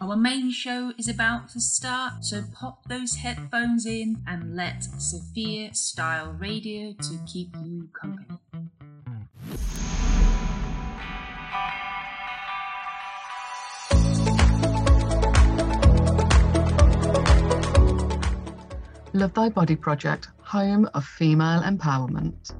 Our 0.00 0.16
main 0.16 0.50
show 0.50 0.92
is 0.96 1.08
about 1.08 1.50
to 1.50 1.60
start, 1.60 2.24
so 2.24 2.42
pop 2.54 2.88
those 2.88 3.16
headphones 3.16 3.84
in 3.84 4.22
and 4.26 4.56
let 4.56 4.84
Sophia 4.98 5.74
Style 5.74 6.32
Radio 6.32 6.94
to 6.94 7.18
keep 7.26 7.54
you 7.62 7.88
company. 7.92 8.38
Love 19.12 19.34
Thy 19.34 19.48
Body 19.48 19.76
Project, 19.76 20.28
home 20.40 20.88
of 20.94 21.04
female 21.04 21.60
empowerment. 21.62 22.54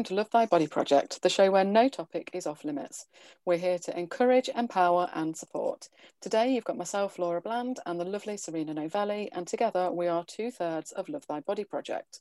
welcome 0.00 0.16
to 0.16 0.18
Love 0.18 0.30
Thy 0.30 0.46
Body 0.46 0.66
Project, 0.66 1.20
the 1.20 1.28
show 1.28 1.50
where 1.50 1.62
no 1.62 1.86
topic 1.86 2.30
is 2.32 2.46
off 2.46 2.64
limits. 2.64 3.04
We're 3.44 3.58
here 3.58 3.78
to 3.80 3.98
encourage, 3.98 4.48
empower, 4.48 5.10
and 5.12 5.36
support. 5.36 5.90
Today, 6.22 6.54
you've 6.54 6.64
got 6.64 6.78
myself, 6.78 7.18
Laura 7.18 7.42
Bland, 7.42 7.80
and 7.84 8.00
the 8.00 8.06
lovely 8.06 8.38
Serena 8.38 8.72
Novelli, 8.72 9.28
and 9.32 9.46
together 9.46 9.92
we 9.92 10.06
are 10.06 10.24
two 10.24 10.50
thirds 10.50 10.92
of 10.92 11.10
Love 11.10 11.26
Thy 11.28 11.40
Body 11.40 11.64
Project. 11.64 12.20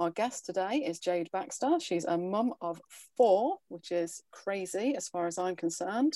Our 0.00 0.10
guest 0.10 0.44
today 0.44 0.82
is 0.84 0.98
Jade 0.98 1.30
Baxter. 1.30 1.78
She's 1.78 2.04
a 2.04 2.18
mum 2.18 2.52
of 2.60 2.80
four, 3.16 3.58
which 3.68 3.92
is 3.92 4.24
crazy 4.32 4.96
as 4.96 5.08
far 5.08 5.28
as 5.28 5.38
I'm 5.38 5.54
concerned. 5.54 6.14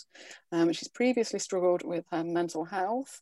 Um, 0.51 0.73
she's 0.73 0.89
previously 0.89 1.39
struggled 1.39 1.85
with 1.85 2.07
her 2.11 2.25
mental 2.25 2.65
health, 2.65 3.21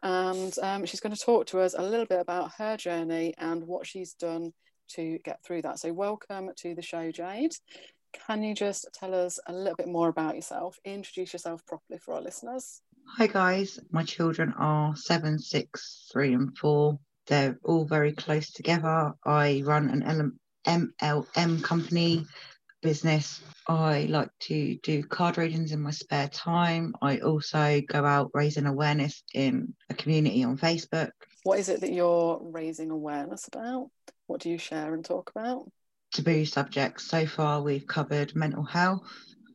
and 0.00 0.56
um, 0.62 0.86
she's 0.86 1.00
going 1.00 1.16
to 1.16 1.20
talk 1.20 1.46
to 1.46 1.58
us 1.58 1.74
a 1.76 1.82
little 1.82 2.06
bit 2.06 2.20
about 2.20 2.52
her 2.58 2.76
journey 2.76 3.34
and 3.36 3.66
what 3.66 3.84
she's 3.84 4.14
done 4.14 4.52
to 4.90 5.18
get 5.24 5.42
through 5.44 5.62
that. 5.62 5.78
So, 5.78 5.92
welcome 5.92 6.50
to 6.56 6.74
the 6.74 6.82
show, 6.82 7.10
Jade. 7.10 7.54
Can 8.26 8.42
you 8.42 8.54
just 8.54 8.88
tell 8.92 9.14
us 9.14 9.40
a 9.46 9.52
little 9.52 9.76
bit 9.76 9.88
more 9.88 10.08
about 10.08 10.36
yourself? 10.36 10.78
Introduce 10.84 11.32
yourself 11.32 11.64
properly 11.66 11.98
for 11.98 12.14
our 12.14 12.20
listeners. 12.20 12.82
Hi 13.16 13.26
guys, 13.26 13.78
my 13.90 14.04
children 14.04 14.54
are 14.58 14.96
seven, 14.96 15.38
six, 15.38 16.06
three, 16.10 16.32
and 16.32 16.56
four. 16.56 16.98
They're 17.26 17.58
all 17.64 17.84
very 17.84 18.12
close 18.12 18.50
together. 18.52 19.12
I 19.24 19.62
run 19.64 19.88
an 19.90 20.32
MLM 20.66 21.62
company 21.62 22.26
business. 22.80 23.42
I 23.68 24.06
like 24.10 24.30
to 24.40 24.76
do 24.82 25.02
card 25.04 25.38
readings 25.38 25.72
in 25.72 25.80
my 25.80 25.90
spare 25.90 26.28
time. 26.28 26.94
I 27.00 27.18
also 27.18 27.80
go 27.86 28.04
out 28.04 28.30
raising 28.34 28.66
awareness 28.66 29.22
in 29.34 29.74
a 29.88 29.94
community 29.94 30.42
on 30.42 30.58
Facebook. 30.58 31.10
What 31.44 31.58
is 31.58 31.68
it 31.68 31.80
that 31.80 31.92
you're 31.92 32.40
raising 32.42 32.90
awareness 32.90 33.46
about? 33.46 33.90
What 34.32 34.40
do 34.40 34.48
you 34.48 34.56
share 34.56 34.94
and 34.94 35.04
talk 35.04 35.30
about? 35.36 35.70
Taboo 36.14 36.46
subjects. 36.46 37.04
So 37.04 37.26
far, 37.26 37.60
we've 37.60 37.86
covered 37.86 38.34
mental 38.34 38.64
health. 38.64 39.06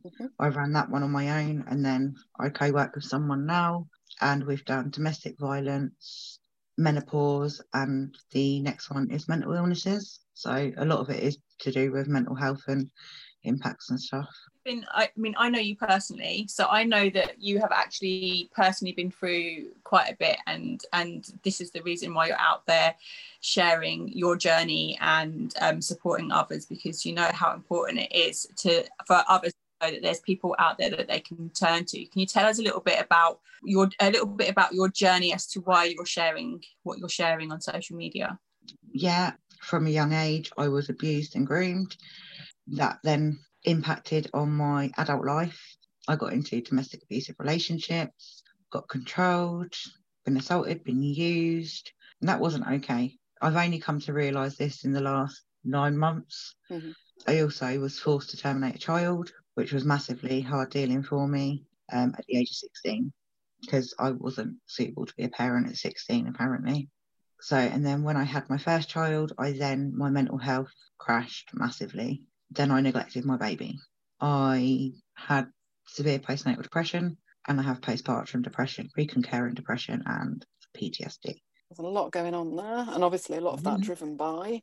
Mm-hmm. 0.05 0.27
I 0.37 0.49
ran 0.49 0.73
that 0.73 0.91
one 0.91 1.01
on 1.01 1.09
my 1.09 1.41
own, 1.41 1.65
and 1.67 1.83
then 1.83 2.13
I 2.39 2.49
co 2.49 2.71
work 2.71 2.93
with 2.93 3.03
someone 3.03 3.47
now, 3.47 3.87
and 4.21 4.45
we've 4.45 4.63
done 4.65 4.91
domestic 4.91 5.39
violence, 5.39 6.37
menopause, 6.77 7.59
and 7.73 8.15
the 8.33 8.59
next 8.59 8.91
one 8.91 9.09
is 9.09 9.27
mental 9.27 9.53
illnesses. 9.53 10.19
So 10.35 10.71
a 10.77 10.85
lot 10.85 10.99
of 10.99 11.09
it 11.09 11.23
is 11.23 11.39
to 11.61 11.71
do 11.71 11.91
with 11.91 12.07
mental 12.07 12.35
health 12.35 12.61
and 12.67 12.91
impacts 13.41 13.89
and 13.89 13.99
stuff. 13.99 14.29
Been, 14.67 14.85
I 14.91 15.09
mean, 15.15 15.33
I 15.37 15.49
know 15.49 15.59
you 15.59 15.77
personally, 15.77 16.45
so 16.49 16.67
I 16.69 16.83
know 16.83 17.09
that 17.11 17.41
you 17.41 17.59
have 17.61 17.71
actually 17.71 18.49
personally 18.53 18.91
been 18.91 19.09
through 19.09 19.67
quite 19.85 20.11
a 20.11 20.17
bit, 20.17 20.37
and 20.45 20.81
and 20.91 21.25
this 21.43 21.61
is 21.61 21.71
the 21.71 21.81
reason 21.83 22.13
why 22.13 22.27
you're 22.27 22.37
out 22.37 22.65
there 22.65 22.93
sharing 23.39 24.09
your 24.09 24.35
journey 24.35 24.97
and 24.99 25.53
um, 25.61 25.81
supporting 25.81 26.33
others 26.33 26.65
because 26.65 27.05
you 27.05 27.13
know 27.13 27.29
how 27.31 27.53
important 27.53 27.99
it 27.99 28.13
is 28.13 28.45
to 28.57 28.83
for 29.05 29.23
others 29.29 29.53
know 29.81 29.91
that 29.91 30.01
there's 30.01 30.19
people 30.19 30.55
out 30.59 30.77
there 30.77 30.89
that 30.89 31.07
they 31.07 31.19
can 31.19 31.49
turn 31.51 31.85
to. 31.85 32.05
Can 32.05 32.19
you 32.19 32.25
tell 32.25 32.45
us 32.45 32.59
a 32.59 32.63
little 32.63 32.81
bit 32.81 32.99
about 32.99 33.39
your 33.63 33.89
a 34.01 34.11
little 34.11 34.27
bit 34.27 34.49
about 34.49 34.73
your 34.73 34.89
journey 34.89 35.33
as 35.33 35.47
to 35.47 35.61
why 35.61 35.85
you're 35.85 36.05
sharing 36.05 36.63
what 36.83 36.99
you're 36.99 37.09
sharing 37.09 37.51
on 37.51 37.61
social 37.61 37.95
media? 37.95 38.37
Yeah, 38.91 39.33
from 39.61 39.87
a 39.87 39.91
young 39.91 40.13
age, 40.13 40.51
I 40.57 40.67
was 40.67 40.89
abused 40.89 41.35
and 41.35 41.47
groomed. 41.47 41.95
That 42.67 42.99
then 43.03 43.39
impacted 43.67 44.29
on 44.33 44.51
my 44.51 44.91
adult 44.97 45.25
life. 45.25 45.77
I 46.07 46.15
got 46.15 46.33
into 46.33 46.61
domestic 46.61 47.03
abusive 47.03 47.35
relationships, 47.37 48.41
got 48.71 48.87
controlled, 48.87 49.73
been 50.25 50.37
assaulted, 50.37 50.83
been 50.83 51.03
used, 51.03 51.91
and 52.21 52.29
that 52.29 52.39
wasn't 52.39 52.67
okay. 52.67 53.17
I've 53.41 53.55
only 53.55 53.79
come 53.79 53.99
to 54.01 54.13
realise 54.13 54.55
this 54.55 54.85
in 54.85 54.93
the 54.93 55.01
last 55.01 55.43
nine 55.63 55.97
months. 55.97 56.55
Mm-hmm. 56.71 56.91
I 57.27 57.41
also 57.41 57.79
was 57.79 57.99
forced 57.99 58.31
to 58.31 58.37
terminate 58.37 58.75
a 58.75 58.79
child 58.79 59.31
which 59.55 59.73
was 59.73 59.83
massively 59.83 60.39
hard 60.39 60.69
dealing 60.69 61.03
for 61.03 61.27
me 61.27 61.65
um, 61.91 62.13
at 62.17 62.25
the 62.27 62.37
age 62.37 62.51
of 62.51 62.55
16 62.55 63.11
because 63.61 63.93
I 63.97 64.11
wasn't 64.11 64.57
suitable 64.67 65.05
to 65.07 65.15
be 65.15 65.23
a 65.23 65.29
parent 65.29 65.67
at 65.67 65.77
16 65.77 66.27
apparently. 66.27 66.89
So, 67.41 67.57
and 67.57 67.85
then 67.85 68.03
when 68.03 68.17
I 68.17 68.23
had 68.23 68.49
my 68.49 68.57
first 68.57 68.89
child, 68.89 69.33
I 69.37 69.51
then, 69.51 69.95
my 69.95 70.09
mental 70.09 70.37
health 70.37 70.71
crashed 70.97 71.49
massively. 71.53 72.23
Then 72.51 72.71
I 72.71 72.81
neglected 72.81 73.25
my 73.25 73.37
baby. 73.37 73.77
I 74.19 74.93
had 75.15 75.47
severe 75.87 76.19
postnatal 76.19 76.63
depression 76.63 77.17
and 77.47 77.59
I 77.59 77.63
have 77.63 77.81
postpartum 77.81 78.43
depression, 78.43 78.89
preconcurrent 78.97 79.55
depression, 79.55 80.03
and 80.05 80.45
PTSD. 80.77 81.23
There's 81.69 81.79
a 81.79 81.83
lot 81.83 82.11
going 82.11 82.33
on 82.33 82.55
there, 82.55 82.85
and 82.93 83.03
obviously 83.03 83.37
a 83.37 83.41
lot 83.41 83.53
of 83.53 83.63
that 83.63 83.75
mm-hmm. 83.75 83.83
driven 83.83 84.17
by, 84.17 84.61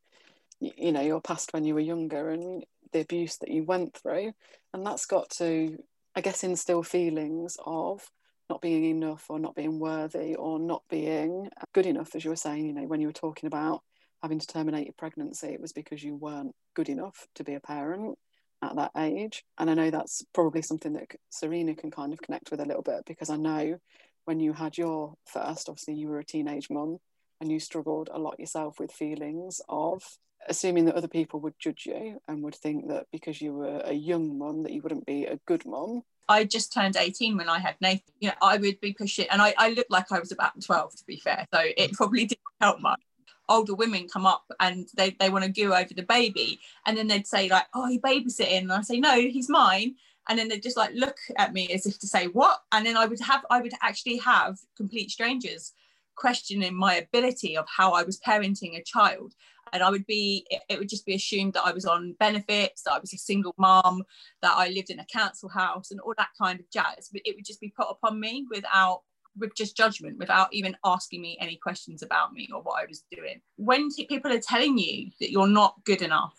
you 0.60 0.92
know, 0.92 1.00
your 1.00 1.20
past 1.20 1.52
when 1.52 1.64
you 1.64 1.74
were 1.74 1.80
younger 1.80 2.30
and 2.30 2.64
the 2.92 3.00
abuse 3.00 3.38
that 3.38 3.50
you 3.50 3.64
went 3.64 3.96
through. 3.96 4.32
And 4.72 4.86
that's 4.86 5.06
got 5.06 5.30
to, 5.30 5.78
I 6.14 6.20
guess, 6.20 6.44
instill 6.44 6.82
feelings 6.82 7.56
of 7.64 8.08
not 8.50 8.60
being 8.60 8.84
enough 8.84 9.26
or 9.30 9.38
not 9.38 9.54
being 9.54 9.78
worthy 9.78 10.34
or 10.34 10.58
not 10.58 10.82
being 10.90 11.48
good 11.72 11.86
enough, 11.86 12.14
as 12.14 12.24
you 12.24 12.30
were 12.30 12.36
saying, 12.36 12.66
you 12.66 12.74
know, 12.74 12.86
when 12.86 13.00
you 13.00 13.06
were 13.06 13.12
talking 13.12 13.46
about 13.46 13.82
having 14.24 14.38
to 14.38 14.46
terminate 14.46 14.86
your 14.86 14.94
pregnancy, 14.96 15.48
it 15.48 15.60
was 15.60 15.74
because 15.74 16.02
you 16.02 16.16
weren't 16.16 16.54
good 16.72 16.88
enough 16.88 17.28
to 17.34 17.44
be 17.44 17.52
a 17.52 17.60
parent 17.60 18.18
at 18.62 18.74
that 18.74 18.90
age. 18.96 19.44
And 19.58 19.68
I 19.68 19.74
know 19.74 19.90
that's 19.90 20.24
probably 20.32 20.62
something 20.62 20.94
that 20.94 21.10
Serena 21.28 21.74
can 21.74 21.90
kind 21.90 22.10
of 22.10 22.22
connect 22.22 22.50
with 22.50 22.60
a 22.60 22.64
little 22.64 22.80
bit 22.80 23.04
because 23.06 23.28
I 23.28 23.36
know 23.36 23.78
when 24.24 24.40
you 24.40 24.54
had 24.54 24.78
your 24.78 25.12
first, 25.26 25.68
obviously 25.68 25.92
you 25.92 26.08
were 26.08 26.20
a 26.20 26.24
teenage 26.24 26.70
mum 26.70 27.00
and 27.38 27.52
you 27.52 27.60
struggled 27.60 28.08
a 28.10 28.18
lot 28.18 28.40
yourself 28.40 28.80
with 28.80 28.92
feelings 28.92 29.60
of 29.68 30.02
assuming 30.48 30.86
that 30.86 30.94
other 30.94 31.06
people 31.06 31.40
would 31.40 31.58
judge 31.58 31.84
you 31.84 32.18
and 32.26 32.42
would 32.42 32.54
think 32.54 32.88
that 32.88 33.04
because 33.12 33.42
you 33.42 33.52
were 33.52 33.82
a 33.84 33.92
young 33.92 34.38
mum 34.38 34.62
that 34.62 34.72
you 34.72 34.80
wouldn't 34.80 35.04
be 35.04 35.26
a 35.26 35.38
good 35.44 35.66
mum. 35.66 36.00
I 36.30 36.44
just 36.44 36.72
turned 36.72 36.96
18 36.96 37.36
when 37.36 37.50
I 37.50 37.58
had 37.58 37.76
Nathan. 37.82 38.14
You 38.20 38.28
know, 38.28 38.36
I 38.40 38.56
would 38.56 38.80
be 38.80 38.94
pushing, 38.94 39.26
and 39.30 39.42
I, 39.42 39.52
I 39.58 39.68
looked 39.70 39.90
like 39.90 40.10
I 40.10 40.18
was 40.18 40.32
about 40.32 40.58
12 40.64 40.96
to 40.96 41.04
be 41.04 41.18
fair, 41.18 41.46
so 41.52 41.60
it 41.76 41.92
probably 41.92 42.24
didn't 42.24 42.40
help 42.62 42.80
much. 42.80 43.03
Older 43.48 43.74
women 43.74 44.08
come 44.08 44.26
up 44.26 44.44
and 44.60 44.88
they, 44.96 45.16
they 45.20 45.28
want 45.28 45.44
to 45.44 45.50
go 45.50 45.74
over 45.74 45.94
the 45.94 46.02
baby, 46.02 46.60
and 46.86 46.96
then 46.96 47.08
they'd 47.08 47.26
say 47.26 47.48
like, 47.48 47.66
"Oh, 47.74 47.88
you 47.88 48.00
babysitting?" 48.00 48.62
And 48.62 48.72
I 48.72 48.82
say, 48.82 49.00
"No, 49.00 49.14
he's 49.14 49.48
mine." 49.48 49.96
And 50.28 50.38
then 50.38 50.48
they'd 50.48 50.62
just 50.62 50.76
like 50.76 50.92
look 50.94 51.18
at 51.36 51.52
me 51.52 51.68
as 51.72 51.86
if 51.86 51.98
to 51.98 52.06
say, 52.06 52.26
"What?" 52.28 52.62
And 52.72 52.86
then 52.86 52.96
I 52.96 53.06
would 53.06 53.20
have 53.20 53.44
I 53.50 53.60
would 53.60 53.74
actually 53.82 54.18
have 54.18 54.58
complete 54.76 55.10
strangers 55.10 55.72
questioning 56.16 56.74
my 56.74 56.94
ability 56.94 57.56
of 57.56 57.66
how 57.68 57.92
I 57.92 58.04
was 58.04 58.20
parenting 58.20 58.78
a 58.78 58.82
child 58.84 59.34
and 59.74 59.82
I 59.82 59.90
would 59.90 60.06
be 60.06 60.46
it 60.68 60.78
would 60.78 60.88
just 60.88 61.04
be 61.04 61.14
assumed 61.14 61.54
that 61.54 61.66
I 61.66 61.72
was 61.72 61.84
on 61.84 62.14
benefits, 62.20 62.82
that 62.82 62.92
I 62.92 62.98
was 63.00 63.12
a 63.12 63.18
single 63.18 63.54
mom, 63.58 64.04
that 64.40 64.54
I 64.54 64.68
lived 64.68 64.90
in 64.90 65.00
a 65.00 65.06
council 65.06 65.48
house, 65.48 65.90
and 65.90 66.00
all 66.00 66.14
that 66.16 66.28
kind 66.40 66.60
of 66.60 66.70
jazz. 66.70 67.10
But 67.12 67.22
it 67.24 67.34
would 67.34 67.44
just 67.44 67.60
be 67.60 67.74
put 67.76 67.88
upon 67.90 68.20
me 68.20 68.46
without 68.50 69.02
with 69.38 69.54
just 69.56 69.76
judgment, 69.76 70.18
without 70.18 70.52
even 70.52 70.76
asking 70.84 71.22
me 71.22 71.36
any 71.40 71.56
questions 71.56 72.02
about 72.02 72.32
me 72.32 72.48
or 72.52 72.62
what 72.62 72.82
I 72.82 72.86
was 72.86 73.04
doing. 73.10 73.40
When 73.56 73.90
people 73.92 74.32
are 74.32 74.40
telling 74.40 74.78
you 74.78 75.10
that 75.20 75.30
you're 75.30 75.46
not 75.46 75.74
good 75.84 76.02
enough, 76.02 76.36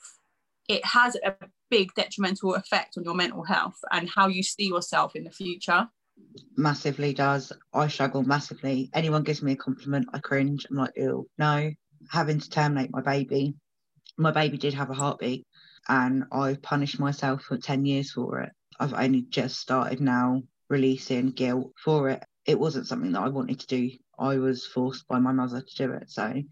it 0.67 0.83
has 0.85 1.15
a 1.15 1.35
big 1.69 1.93
detrimental 1.95 2.55
effect 2.55 2.97
on 2.97 3.03
your 3.03 3.15
mental 3.15 3.43
health 3.43 3.77
and 3.91 4.09
how 4.09 4.27
you 4.27 4.43
see 4.43 4.67
yourself 4.67 5.15
in 5.15 5.23
the 5.23 5.31
future 5.31 5.87
massively 6.55 7.13
does. 7.13 7.51
I 7.73 7.89
struggle 7.89 8.23
massively. 8.23 8.89
Anyone 8.93 9.23
gives 9.23 9.41
me 9.41 9.51
a 9.51 9.57
compliment, 9.57 10.07
I 10.13 10.19
cringe. 10.19 10.65
I'm 10.69 10.77
like, 10.77 10.93
ew, 10.95 11.27
no 11.37 11.71
having 12.11 12.39
to 12.39 12.49
terminate 12.49 12.91
my 12.91 13.01
baby. 13.01 13.55
My 14.17 14.31
baby 14.31 14.57
did 14.57 14.73
have 14.73 14.89
a 14.89 14.93
heartbeat, 14.93 15.45
and 15.87 16.25
I 16.31 16.57
punished 16.61 16.99
myself 16.99 17.43
for 17.43 17.57
10 17.57 17.85
years 17.85 18.11
for 18.11 18.41
it. 18.41 18.51
I've 18.79 18.93
only 18.93 19.21
just 19.21 19.59
started 19.59 20.01
now 20.01 20.43
releasing 20.69 21.31
guilt 21.31 21.71
for 21.83 22.09
it. 22.09 22.23
It 22.45 22.59
wasn't 22.59 22.87
something 22.87 23.11
that 23.13 23.21
I 23.21 23.29
wanted 23.29 23.59
to 23.59 23.67
do. 23.67 23.91
I 24.19 24.37
was 24.37 24.65
forced 24.65 25.07
by 25.07 25.19
my 25.19 25.31
mother 25.31 25.61
to 25.61 25.75
do 25.75 25.91
it. 25.93 26.09
So. 26.09 26.43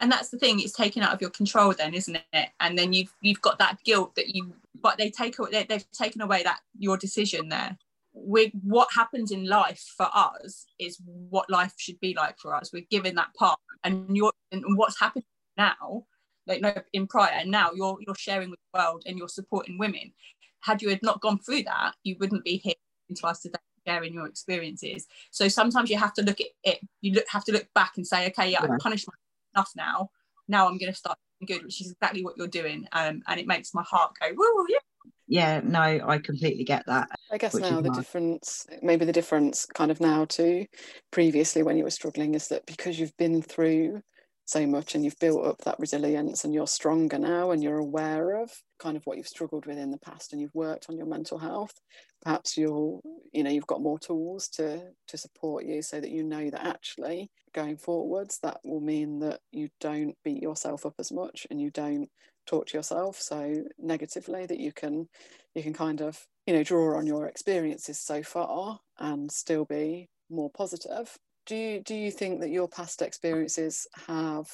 And 0.00 0.10
that's 0.10 0.30
the 0.30 0.38
thing 0.38 0.58
it's 0.58 0.72
taken 0.72 1.02
out 1.02 1.12
of 1.12 1.20
your 1.20 1.30
control 1.30 1.72
then 1.72 1.94
isn't 1.94 2.18
it? 2.32 2.48
And 2.60 2.76
then 2.76 2.92
you've 2.92 3.12
you've 3.20 3.40
got 3.40 3.58
that 3.58 3.78
guilt 3.84 4.14
that 4.16 4.34
you 4.34 4.54
but 4.80 4.98
they 4.98 5.10
take 5.10 5.36
they, 5.50 5.64
they've 5.64 5.90
taken 5.92 6.20
away 6.20 6.42
that 6.42 6.60
your 6.78 6.96
decision 6.96 7.48
there. 7.48 7.76
With 8.14 8.52
what 8.62 8.88
happens 8.92 9.30
in 9.30 9.46
life 9.46 9.82
for 9.96 10.08
us 10.12 10.66
is 10.78 10.98
what 11.04 11.48
life 11.48 11.74
should 11.76 12.00
be 12.00 12.14
like 12.14 12.38
for 12.38 12.54
us. 12.54 12.72
We're 12.72 12.86
given 12.90 13.14
that 13.14 13.34
part 13.34 13.58
and 13.84 14.16
you're 14.16 14.32
and 14.50 14.64
what's 14.76 14.98
happening 14.98 15.24
now 15.56 16.04
like 16.46 16.60
no 16.60 16.74
in 16.92 17.06
prior 17.06 17.30
and 17.32 17.50
now 17.50 17.70
you're 17.72 17.98
you're 18.04 18.16
sharing 18.16 18.50
with 18.50 18.58
the 18.72 18.80
world 18.80 19.04
and 19.06 19.16
you're 19.16 19.28
supporting 19.28 19.78
women. 19.78 20.12
Had 20.60 20.82
you 20.82 20.88
had 20.88 21.02
not 21.02 21.20
gone 21.20 21.38
through 21.38 21.62
that 21.64 21.94
you 22.02 22.16
wouldn't 22.18 22.44
be 22.44 22.56
here 22.56 22.74
to 23.14 23.26
us 23.26 23.40
today 23.40 23.58
sharing 23.86 24.14
your 24.14 24.26
experiences. 24.26 25.06
So 25.30 25.48
sometimes 25.48 25.90
you 25.90 25.98
have 25.98 26.14
to 26.14 26.22
look 26.22 26.40
at 26.40 26.48
it 26.64 26.78
you 27.00 27.12
look, 27.12 27.24
have 27.28 27.44
to 27.44 27.52
look 27.52 27.66
back 27.74 27.92
and 27.96 28.06
say 28.06 28.28
okay 28.28 28.50
yeah, 28.50 28.60
yeah. 28.62 28.72
i've 28.72 28.78
punished 28.78 29.06
myself 29.06 29.18
enough 29.54 29.70
now. 29.76 30.10
Now 30.48 30.68
i'm 30.68 30.78
going 30.78 30.92
to 30.92 30.98
start 30.98 31.18
good 31.46 31.64
which 31.64 31.80
is 31.80 31.90
exactly 31.90 32.24
what 32.24 32.36
you're 32.36 32.46
doing 32.46 32.86
um, 32.92 33.22
and 33.26 33.40
it 33.40 33.46
makes 33.46 33.74
my 33.74 33.82
heart 33.82 34.12
go 34.20 34.28
woo 34.36 34.66
yeah. 34.68 34.78
Yeah 35.26 35.60
no 35.64 35.80
i 35.80 36.18
completely 36.18 36.64
get 36.64 36.84
that 36.86 37.08
i 37.32 37.38
guess 37.38 37.54
now 37.54 37.80
the 37.80 37.90
difference 37.90 38.66
maybe 38.80 39.04
the 39.04 39.12
difference 39.12 39.66
kind 39.66 39.90
of 39.90 40.00
now 40.00 40.24
to 40.26 40.66
previously 41.10 41.62
when 41.62 41.76
you 41.76 41.84
were 41.84 41.90
struggling 41.90 42.34
is 42.34 42.48
that 42.48 42.64
because 42.66 42.98
you've 42.98 43.16
been 43.16 43.42
through 43.42 44.02
so 44.44 44.66
much 44.66 44.94
and 44.94 45.04
you've 45.04 45.18
built 45.18 45.44
up 45.44 45.58
that 45.64 45.78
resilience 45.78 46.44
and 46.44 46.52
you're 46.52 46.66
stronger 46.66 47.18
now 47.18 47.50
and 47.50 47.62
you're 47.62 47.78
aware 47.78 48.42
of 48.42 48.50
kind 48.78 48.96
of 48.96 49.02
what 49.04 49.16
you've 49.16 49.28
struggled 49.28 49.66
with 49.66 49.78
in 49.78 49.90
the 49.90 49.98
past 49.98 50.32
and 50.32 50.40
you've 50.40 50.54
worked 50.54 50.86
on 50.88 50.96
your 50.96 51.06
mental 51.06 51.38
health 51.38 51.74
perhaps 52.22 52.56
you'll 52.56 53.00
you 53.32 53.42
know 53.42 53.50
you've 53.50 53.66
got 53.66 53.82
more 53.82 53.98
tools 53.98 54.48
to 54.48 54.80
to 55.08 55.16
support 55.18 55.64
you 55.64 55.82
so 55.82 56.00
that 56.00 56.10
you 56.10 56.22
know 56.22 56.50
that 56.50 56.66
actually 56.66 57.30
going 57.54 57.76
forwards 57.76 58.38
that 58.42 58.58
will 58.64 58.80
mean 58.80 59.18
that 59.18 59.40
you 59.50 59.68
don't 59.80 60.14
beat 60.24 60.42
yourself 60.42 60.86
up 60.86 60.94
as 60.98 61.12
much 61.12 61.46
and 61.50 61.60
you 61.60 61.70
don't 61.70 62.08
talk 62.46 62.66
to 62.66 62.76
yourself 62.76 63.20
so 63.20 63.64
negatively 63.78 64.46
that 64.46 64.58
you 64.58 64.72
can 64.72 65.08
you 65.54 65.62
can 65.62 65.72
kind 65.72 66.00
of 66.00 66.26
you 66.46 66.54
know 66.54 66.62
draw 66.62 66.96
on 66.96 67.06
your 67.06 67.26
experiences 67.26 68.00
so 68.00 68.22
far 68.22 68.78
and 68.98 69.30
still 69.30 69.64
be 69.64 70.08
more 70.30 70.50
positive. 70.50 71.16
Do 71.46 71.56
you 71.56 71.80
do 71.82 71.94
you 71.94 72.10
think 72.10 72.40
that 72.40 72.50
your 72.50 72.68
past 72.68 73.02
experiences 73.02 73.86
have 74.06 74.48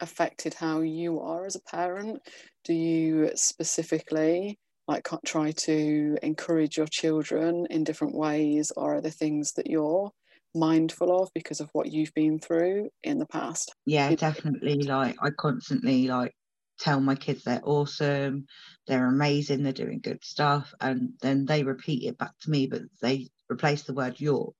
affected 0.00 0.54
how 0.54 0.80
you 0.80 1.20
are 1.20 1.46
as 1.46 1.56
a 1.56 1.60
parent? 1.60 2.20
Do 2.64 2.74
you 2.74 3.30
specifically 3.34 4.58
like 4.86 5.08
try 5.24 5.50
to 5.52 6.16
encourage 6.22 6.76
your 6.76 6.86
children 6.86 7.66
in 7.70 7.84
different 7.84 8.14
ways 8.14 8.72
or 8.76 8.96
are 8.96 9.00
there 9.00 9.10
things 9.10 9.52
that 9.52 9.68
you're 9.68 10.10
mindful 10.54 11.22
of 11.22 11.30
because 11.34 11.60
of 11.60 11.68
what 11.72 11.90
you've 11.90 12.14
been 12.14 12.38
through 12.38 12.88
in 13.02 13.18
the 13.18 13.26
past. 13.26 13.74
Yeah 13.86 14.14
definitely 14.14 14.82
like 14.82 15.16
i 15.20 15.30
constantly 15.30 16.08
like 16.08 16.32
tell 16.78 17.00
my 17.00 17.14
kids 17.14 17.44
they're 17.44 17.60
awesome 17.62 18.46
they're 18.86 19.06
amazing 19.06 19.62
they're 19.62 19.72
doing 19.72 20.00
good 20.00 20.24
stuff 20.24 20.74
and 20.80 21.10
then 21.22 21.44
they 21.44 21.62
repeat 21.62 22.04
it 22.04 22.18
back 22.18 22.32
to 22.40 22.50
me 22.50 22.66
but 22.66 22.82
they 23.00 23.28
replace 23.50 23.82
the 23.82 23.94
word 23.94 24.20
you're 24.20 24.52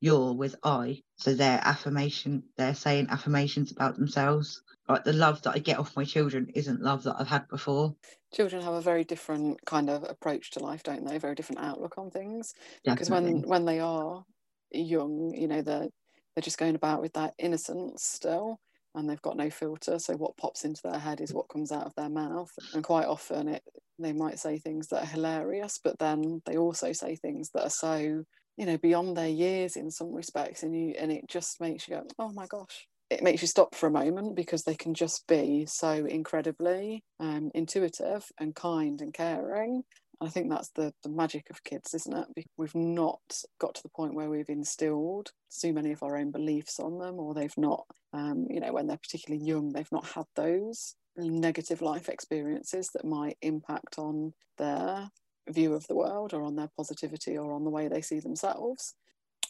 you're 0.00 0.32
with 0.32 0.54
i. 0.62 1.02
So 1.16 1.34
their 1.34 1.60
affirmation 1.62 2.44
they're 2.56 2.74
saying 2.74 3.08
affirmations 3.10 3.72
about 3.72 3.96
themselves 3.96 4.62
like 4.88 5.04
the 5.04 5.12
love 5.12 5.42
that 5.42 5.54
i 5.54 5.58
get 5.58 5.78
off 5.78 5.96
my 5.96 6.04
children 6.04 6.50
isn't 6.54 6.80
love 6.80 7.02
that 7.04 7.16
i've 7.18 7.28
had 7.28 7.46
before. 7.48 7.94
Children 8.32 8.62
have 8.62 8.74
a 8.74 8.80
very 8.80 9.04
different 9.04 9.64
kind 9.64 9.88
of 9.88 10.04
approach 10.04 10.50
to 10.52 10.60
life 10.60 10.82
don't 10.82 11.04
they? 11.06 11.18
Very 11.18 11.34
different 11.34 11.60
outlook 11.62 11.96
on 11.98 12.10
things. 12.10 12.54
Because 12.84 13.10
when 13.10 13.42
when 13.48 13.64
they 13.64 13.80
are 13.80 14.24
young 14.70 15.32
you 15.34 15.48
know 15.48 15.62
they're 15.62 15.88
they're 16.34 16.42
just 16.42 16.58
going 16.58 16.74
about 16.74 17.00
with 17.00 17.14
that 17.14 17.34
innocence 17.38 18.04
still 18.04 18.60
and 18.94 19.08
they've 19.08 19.22
got 19.22 19.36
no 19.36 19.48
filter. 19.50 19.98
So 19.98 20.14
what 20.14 20.36
pops 20.36 20.64
into 20.64 20.80
their 20.82 20.98
head 20.98 21.20
is 21.20 21.32
what 21.32 21.48
comes 21.48 21.72
out 21.72 21.86
of 21.86 21.94
their 21.94 22.08
mouth. 22.08 22.50
And 22.74 22.82
quite 22.82 23.06
often 23.06 23.48
it 23.48 23.62
they 23.98 24.12
might 24.12 24.38
say 24.38 24.58
things 24.58 24.88
that 24.88 25.02
are 25.02 25.06
hilarious 25.06 25.80
but 25.82 25.98
then 25.98 26.42
they 26.46 26.56
also 26.56 26.92
say 26.92 27.16
things 27.16 27.50
that 27.50 27.64
are 27.64 27.70
so 27.70 28.24
you 28.56 28.66
know 28.66 28.78
beyond 28.78 29.16
their 29.16 29.28
years 29.28 29.76
in 29.76 29.90
some 29.90 30.12
respects. 30.12 30.62
And 30.62 30.74
you 30.74 30.94
and 30.98 31.10
it 31.10 31.28
just 31.28 31.60
makes 31.60 31.88
you 31.88 31.94
go 31.96 32.04
oh 32.18 32.32
my 32.32 32.46
gosh 32.46 32.86
it 33.10 33.22
makes 33.22 33.40
you 33.42 33.48
stop 33.48 33.74
for 33.74 33.86
a 33.86 33.90
moment 33.90 34.36
because 34.36 34.64
they 34.64 34.74
can 34.74 34.94
just 34.94 35.26
be 35.26 35.64
so 35.66 35.90
incredibly 36.04 37.02
um, 37.20 37.50
intuitive 37.54 38.24
and 38.38 38.54
kind 38.54 39.00
and 39.00 39.14
caring 39.14 39.82
I 40.20 40.28
think 40.28 40.50
that's 40.50 40.70
the, 40.70 40.92
the 41.02 41.08
magic 41.08 41.48
of 41.50 41.62
kids, 41.62 41.94
isn't 41.94 42.16
it? 42.36 42.46
We've 42.56 42.74
not 42.74 43.20
got 43.60 43.74
to 43.76 43.82
the 43.82 43.88
point 43.88 44.14
where 44.14 44.28
we've 44.28 44.48
instilled 44.48 45.30
too 45.60 45.72
many 45.72 45.92
of 45.92 46.02
our 46.02 46.16
own 46.16 46.32
beliefs 46.32 46.80
on 46.80 46.98
them, 46.98 47.20
or 47.20 47.34
they've 47.34 47.56
not, 47.56 47.86
um, 48.12 48.46
you 48.50 48.58
know, 48.58 48.72
when 48.72 48.88
they're 48.88 48.96
particularly 48.96 49.44
young, 49.44 49.72
they've 49.72 49.92
not 49.92 50.06
had 50.06 50.24
those 50.34 50.96
negative 51.16 51.82
life 51.82 52.08
experiences 52.08 52.90
that 52.94 53.04
might 53.04 53.36
impact 53.42 53.98
on 53.98 54.32
their 54.56 55.08
view 55.48 55.72
of 55.74 55.86
the 55.86 55.96
world 55.96 56.34
or 56.34 56.42
on 56.42 56.56
their 56.56 56.70
positivity 56.76 57.38
or 57.38 57.52
on 57.52 57.64
the 57.64 57.70
way 57.70 57.86
they 57.86 58.02
see 58.02 58.18
themselves. 58.18 58.94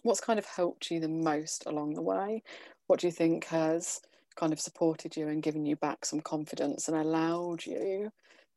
What's 0.03 0.21
kind 0.21 0.39
of 0.39 0.47
helped 0.47 0.91
you 0.91 1.01
the 1.01 1.09
most 1.09 1.65
along 1.67 1.95
the 1.95 2.03
way? 2.03 2.43
What 2.89 3.01
do 3.01 3.07
you 3.07 3.13
think 3.13 3.45
has 3.45 4.01
kind 4.35 4.53
of 4.53 4.59
supported 4.59 5.15
you 5.15 5.29
and 5.29 5.43
given 5.43 5.67
you 5.67 5.77
back 5.77 6.05
some 6.05 6.21
confidence 6.21 6.89
and 6.89 6.97
allowed 6.97 7.65
you 7.67 8.11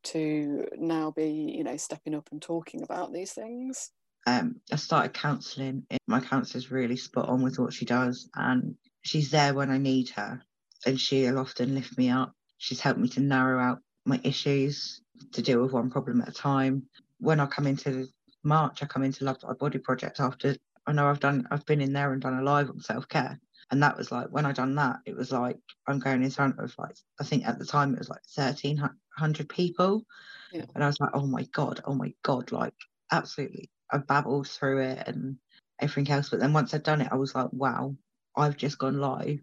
to 0.04 0.66
now 0.78 1.10
be, 1.10 1.28
you 1.56 1.62
know, 1.62 1.76
stepping 1.76 2.14
up 2.14 2.30
and 2.32 2.40
talking 2.40 2.82
about 2.82 3.12
these 3.12 3.32
things? 3.32 3.90
Um, 4.26 4.56
I 4.72 4.76
started 4.76 5.12
counselling. 5.12 5.86
My 6.06 6.20
counsellor's 6.20 6.70
really 6.70 6.96
spot 6.96 7.28
on 7.28 7.42
with 7.42 7.58
what 7.58 7.74
she 7.74 7.84
does, 7.84 8.30
and 8.34 8.74
she's 9.02 9.30
there 9.30 9.52
when 9.52 9.70
I 9.70 9.76
need 9.76 10.08
her, 10.10 10.40
and 10.86 10.98
she'll 10.98 11.38
often 11.38 11.74
lift 11.74 11.98
me 11.98 12.08
up. 12.08 12.32
She's 12.56 12.80
helped 12.80 13.00
me 13.00 13.08
to 13.10 13.20
narrow 13.20 13.60
out 13.60 13.80
my 14.06 14.18
issues, 14.24 15.02
to 15.32 15.42
deal 15.42 15.60
with 15.60 15.72
one 15.72 15.90
problem 15.90 16.22
at 16.22 16.28
a 16.28 16.32
time. 16.32 16.84
When 17.18 17.38
I 17.38 17.46
come 17.46 17.66
into 17.66 18.06
March, 18.44 18.82
I 18.82 18.86
come 18.86 19.02
into 19.02 19.24
Love 19.24 19.40
Thy 19.40 19.52
Body 19.52 19.78
Project 19.78 20.20
after 20.20 20.56
I 20.86 20.92
know 20.92 21.06
I've 21.06 21.20
done, 21.20 21.46
I've 21.50 21.66
been 21.66 21.80
in 21.80 21.92
there 21.92 22.12
and 22.12 22.20
done 22.22 22.38
a 22.38 22.42
live 22.42 22.70
on 22.70 22.80
self 22.80 23.08
care, 23.08 23.38
and 23.70 23.82
that 23.82 23.96
was 23.96 24.12
like 24.12 24.28
when 24.28 24.46
I 24.46 24.52
done 24.52 24.74
that, 24.76 25.00
it 25.06 25.16
was 25.16 25.32
like 25.32 25.58
I'm 25.86 25.98
going 25.98 26.22
in 26.22 26.30
front 26.30 26.58
of 26.58 26.74
like 26.78 26.96
I 27.20 27.24
think 27.24 27.46
at 27.46 27.58
the 27.58 27.66
time 27.66 27.92
it 27.92 27.98
was 27.98 28.08
like 28.08 28.22
1,300 28.34 29.48
people, 29.48 30.04
yeah. 30.52 30.64
and 30.74 30.84
I 30.84 30.86
was 30.86 31.00
like, 31.00 31.10
oh 31.14 31.26
my 31.26 31.44
god, 31.52 31.80
oh 31.84 31.94
my 31.94 32.12
god, 32.22 32.52
like 32.52 32.74
absolutely, 33.10 33.70
I 33.90 33.98
babbled 33.98 34.48
through 34.48 34.82
it 34.82 35.06
and 35.06 35.36
everything 35.80 36.12
else. 36.12 36.30
But 36.30 36.40
then 36.40 36.52
once 36.52 36.74
I'd 36.74 36.82
done 36.82 37.00
it, 37.00 37.12
I 37.12 37.16
was 37.16 37.34
like, 37.34 37.52
wow, 37.52 37.96
I've 38.36 38.56
just 38.56 38.78
gone 38.78 38.98
live 38.98 39.40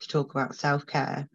to 0.00 0.08
talk 0.08 0.32
about 0.32 0.56
self 0.56 0.86
care, 0.86 1.28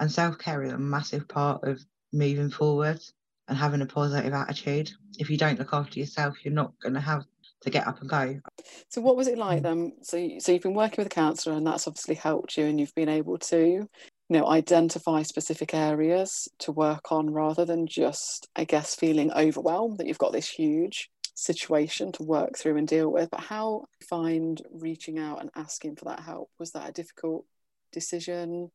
and 0.00 0.10
self 0.10 0.38
care 0.38 0.62
is 0.62 0.72
a 0.72 0.78
massive 0.78 1.28
part 1.28 1.64
of 1.64 1.84
moving 2.12 2.50
forward 2.50 3.00
and 3.48 3.58
having 3.58 3.82
a 3.82 3.86
positive 3.86 4.32
attitude. 4.32 4.90
If 5.18 5.30
you 5.30 5.36
don't 5.36 5.58
look 5.58 5.72
after 5.72 5.98
yourself, 5.98 6.44
you're 6.44 6.54
not 6.54 6.72
going 6.80 6.94
to 6.94 7.00
have 7.00 7.24
to 7.64 7.70
get 7.70 7.86
up 7.86 8.00
and 8.00 8.08
go. 8.08 8.40
So 8.88 9.00
what 9.00 9.16
was 9.16 9.26
it 9.26 9.38
like 9.38 9.62
then? 9.62 9.92
So 10.02 10.16
so 10.38 10.52
you've 10.52 10.62
been 10.62 10.74
working 10.74 11.02
with 11.02 11.12
a 11.12 11.14
counsellor 11.14 11.54
and 11.54 11.66
that's 11.66 11.86
obviously 11.86 12.14
helped 12.14 12.56
you 12.56 12.64
and 12.66 12.78
you've 12.78 12.94
been 12.94 13.08
able 13.08 13.38
to 13.38 13.58
you 13.58 13.88
know 14.30 14.48
identify 14.48 15.22
specific 15.22 15.74
areas 15.74 16.48
to 16.60 16.72
work 16.72 17.10
on 17.10 17.30
rather 17.30 17.64
than 17.64 17.86
just 17.86 18.48
I 18.54 18.64
guess 18.64 18.94
feeling 18.94 19.32
overwhelmed 19.32 19.98
that 19.98 20.06
you've 20.06 20.18
got 20.18 20.32
this 20.32 20.48
huge 20.48 21.10
situation 21.34 22.12
to 22.12 22.22
work 22.22 22.56
through 22.56 22.76
and 22.76 22.86
deal 22.86 23.10
with. 23.10 23.30
But 23.30 23.40
how 23.40 23.86
find 24.08 24.60
reaching 24.70 25.18
out 25.18 25.40
and 25.40 25.50
asking 25.56 25.96
for 25.96 26.06
that 26.06 26.20
help? 26.20 26.50
Was 26.58 26.72
that 26.72 26.88
a 26.88 26.92
difficult 26.92 27.44
decision? 27.92 28.70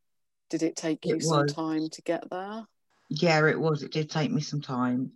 Did 0.50 0.64
it 0.64 0.76
take 0.76 1.06
you 1.06 1.16
it 1.16 1.24
some 1.24 1.48
time 1.48 1.90
to 1.90 2.02
get 2.02 2.30
there? 2.30 2.66
Yeah 3.10 3.48
it 3.48 3.60
was. 3.60 3.84
It 3.84 3.92
did 3.92 4.10
take 4.10 4.32
me 4.32 4.42
some 4.42 4.62
time 4.62 5.14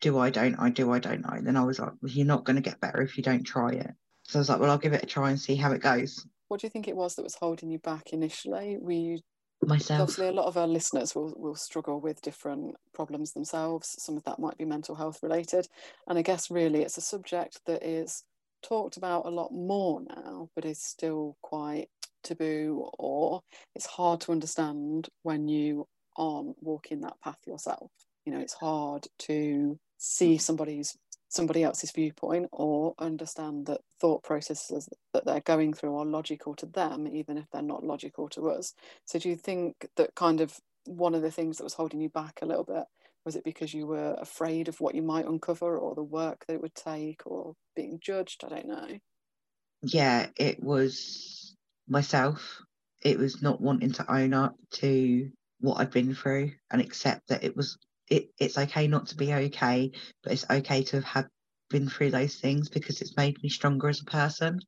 do 0.00 0.18
I, 0.18 0.30
don't 0.30 0.56
I, 0.58 0.70
do 0.70 0.92
I, 0.92 0.98
don't 0.98 1.24
I? 1.26 1.40
Then 1.40 1.56
I 1.56 1.64
was 1.64 1.78
like, 1.78 1.92
well, 2.00 2.12
you're 2.12 2.26
not 2.26 2.44
going 2.44 2.56
to 2.56 2.62
get 2.62 2.80
better 2.80 3.00
if 3.02 3.16
you 3.16 3.22
don't 3.22 3.44
try 3.44 3.72
it. 3.72 3.90
So 4.24 4.38
I 4.38 4.40
was 4.40 4.48
like, 4.48 4.60
well, 4.60 4.70
I'll 4.70 4.78
give 4.78 4.92
it 4.92 5.02
a 5.02 5.06
try 5.06 5.30
and 5.30 5.40
see 5.40 5.56
how 5.56 5.72
it 5.72 5.80
goes. 5.80 6.26
What 6.48 6.60
do 6.60 6.66
you 6.66 6.70
think 6.70 6.88
it 6.88 6.96
was 6.96 7.14
that 7.14 7.22
was 7.22 7.34
holding 7.34 7.70
you 7.70 7.78
back 7.78 8.12
initially? 8.12 8.76
Were 8.80 8.92
you 8.92 9.18
myself? 9.64 10.02
Obviously, 10.02 10.28
a 10.28 10.32
lot 10.32 10.46
of 10.46 10.56
our 10.56 10.66
listeners 10.66 11.14
will, 11.14 11.32
will 11.36 11.54
struggle 11.54 12.00
with 12.00 12.20
different 12.22 12.74
problems 12.94 13.32
themselves. 13.32 13.94
Some 13.98 14.16
of 14.16 14.24
that 14.24 14.38
might 14.38 14.58
be 14.58 14.64
mental 14.64 14.94
health 14.94 15.20
related. 15.22 15.66
And 16.08 16.18
I 16.18 16.22
guess 16.22 16.50
really 16.50 16.82
it's 16.82 16.98
a 16.98 17.02
subject 17.02 17.60
that 17.66 17.84
is 17.84 18.24
talked 18.62 18.96
about 18.96 19.26
a 19.26 19.30
lot 19.30 19.52
more 19.52 20.02
now, 20.08 20.50
but 20.54 20.64
is 20.64 20.82
still 20.82 21.36
quite 21.42 21.88
taboo 22.22 22.90
or 22.98 23.40
it's 23.74 23.86
hard 23.86 24.20
to 24.20 24.32
understand 24.32 25.08
when 25.22 25.48
you 25.48 25.86
aren't 26.16 26.56
walking 26.60 27.00
that 27.00 27.20
path 27.22 27.38
yourself. 27.46 27.90
You 28.26 28.32
know, 28.32 28.40
it's 28.40 28.54
hard 28.54 29.06
to 29.20 29.78
see 29.96 30.34
mm. 30.34 30.40
somebody's 30.40 30.96
somebody 31.28 31.64
else's 31.64 31.90
viewpoint 31.90 32.48
or 32.52 32.94
understand 32.98 33.66
that 33.66 33.80
thought 34.00 34.22
processes 34.22 34.88
that 35.12 35.24
they're 35.24 35.40
going 35.40 35.72
through 35.72 35.96
are 35.96 36.04
logical 36.04 36.54
to 36.54 36.66
them 36.66 37.06
even 37.08 37.36
if 37.36 37.44
they're 37.50 37.62
not 37.62 37.84
logical 37.84 38.28
to 38.28 38.48
us. 38.48 38.74
So 39.06 39.18
do 39.18 39.28
you 39.28 39.36
think 39.36 39.74
that 39.96 40.14
kind 40.14 40.40
of 40.40 40.56
one 40.84 41.14
of 41.14 41.22
the 41.22 41.30
things 41.32 41.58
that 41.58 41.64
was 41.64 41.74
holding 41.74 42.00
you 42.00 42.08
back 42.08 42.38
a 42.40 42.46
little 42.46 42.64
bit 42.64 42.84
was 43.24 43.34
it 43.34 43.42
because 43.42 43.74
you 43.74 43.86
were 43.86 44.16
afraid 44.20 44.68
of 44.68 44.80
what 44.80 44.94
you 44.94 45.02
might 45.02 45.26
uncover 45.26 45.76
or 45.76 45.96
the 45.96 46.02
work 46.02 46.44
that 46.46 46.54
it 46.54 46.62
would 46.62 46.76
take 46.76 47.22
or 47.26 47.54
being 47.74 47.98
judged? 48.00 48.44
I 48.44 48.48
don't 48.48 48.68
know. 48.68 48.88
Yeah 49.82 50.28
it 50.36 50.62
was 50.62 51.56
myself. 51.88 52.62
It 53.02 53.18
was 53.18 53.42
not 53.42 53.60
wanting 53.60 53.92
to 53.92 54.10
own 54.10 54.32
up 54.32 54.54
to 54.74 55.30
what 55.60 55.78
i'd 55.80 55.90
been 55.90 56.14
through 56.14 56.52
and 56.70 56.80
accept 56.80 57.28
that 57.28 57.44
it 57.44 57.56
was 57.56 57.78
it, 58.08 58.30
it's 58.38 58.58
okay 58.58 58.86
not 58.86 59.06
to 59.08 59.16
be 59.16 59.32
okay, 59.32 59.90
but 60.22 60.32
it's 60.32 60.46
okay 60.50 60.82
to 60.84 61.00
have 61.02 61.26
been 61.68 61.88
through 61.88 62.10
those 62.10 62.36
things 62.36 62.68
because 62.68 63.00
it's 63.00 63.16
made 63.16 63.42
me 63.42 63.48
stronger 63.48 63.88
as 63.88 64.00
a 64.00 64.04
person. 64.04 64.60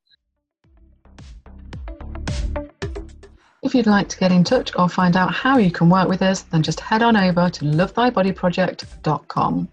If 3.63 3.75
you'd 3.75 3.87
like 3.87 4.09
to 4.09 4.19
get 4.19 4.33
in 4.33 4.45
touch 4.45 4.73
or 4.77 4.89
find 4.89 5.17
out 5.17 5.35
how 5.35 5.59
you 5.59 5.71
can 5.71 5.91
work 5.91 6.09
with 6.09 6.23
us, 6.23 6.43
then 6.43 6.63
just 6.63 6.81
head 6.81 7.03
on 7.03 7.17
over 7.17 7.51
to 7.51 7.65
lovethybody.project.com. 7.65 9.69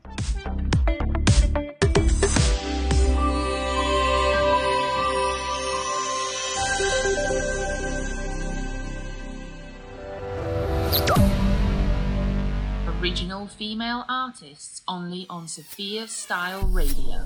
original 13.05 13.45
female 13.45 14.03
artists 14.09 14.81
only 14.87 15.27
on 15.29 15.47
Sophia 15.47 16.07
Style 16.07 16.63
Radio. 16.63 17.19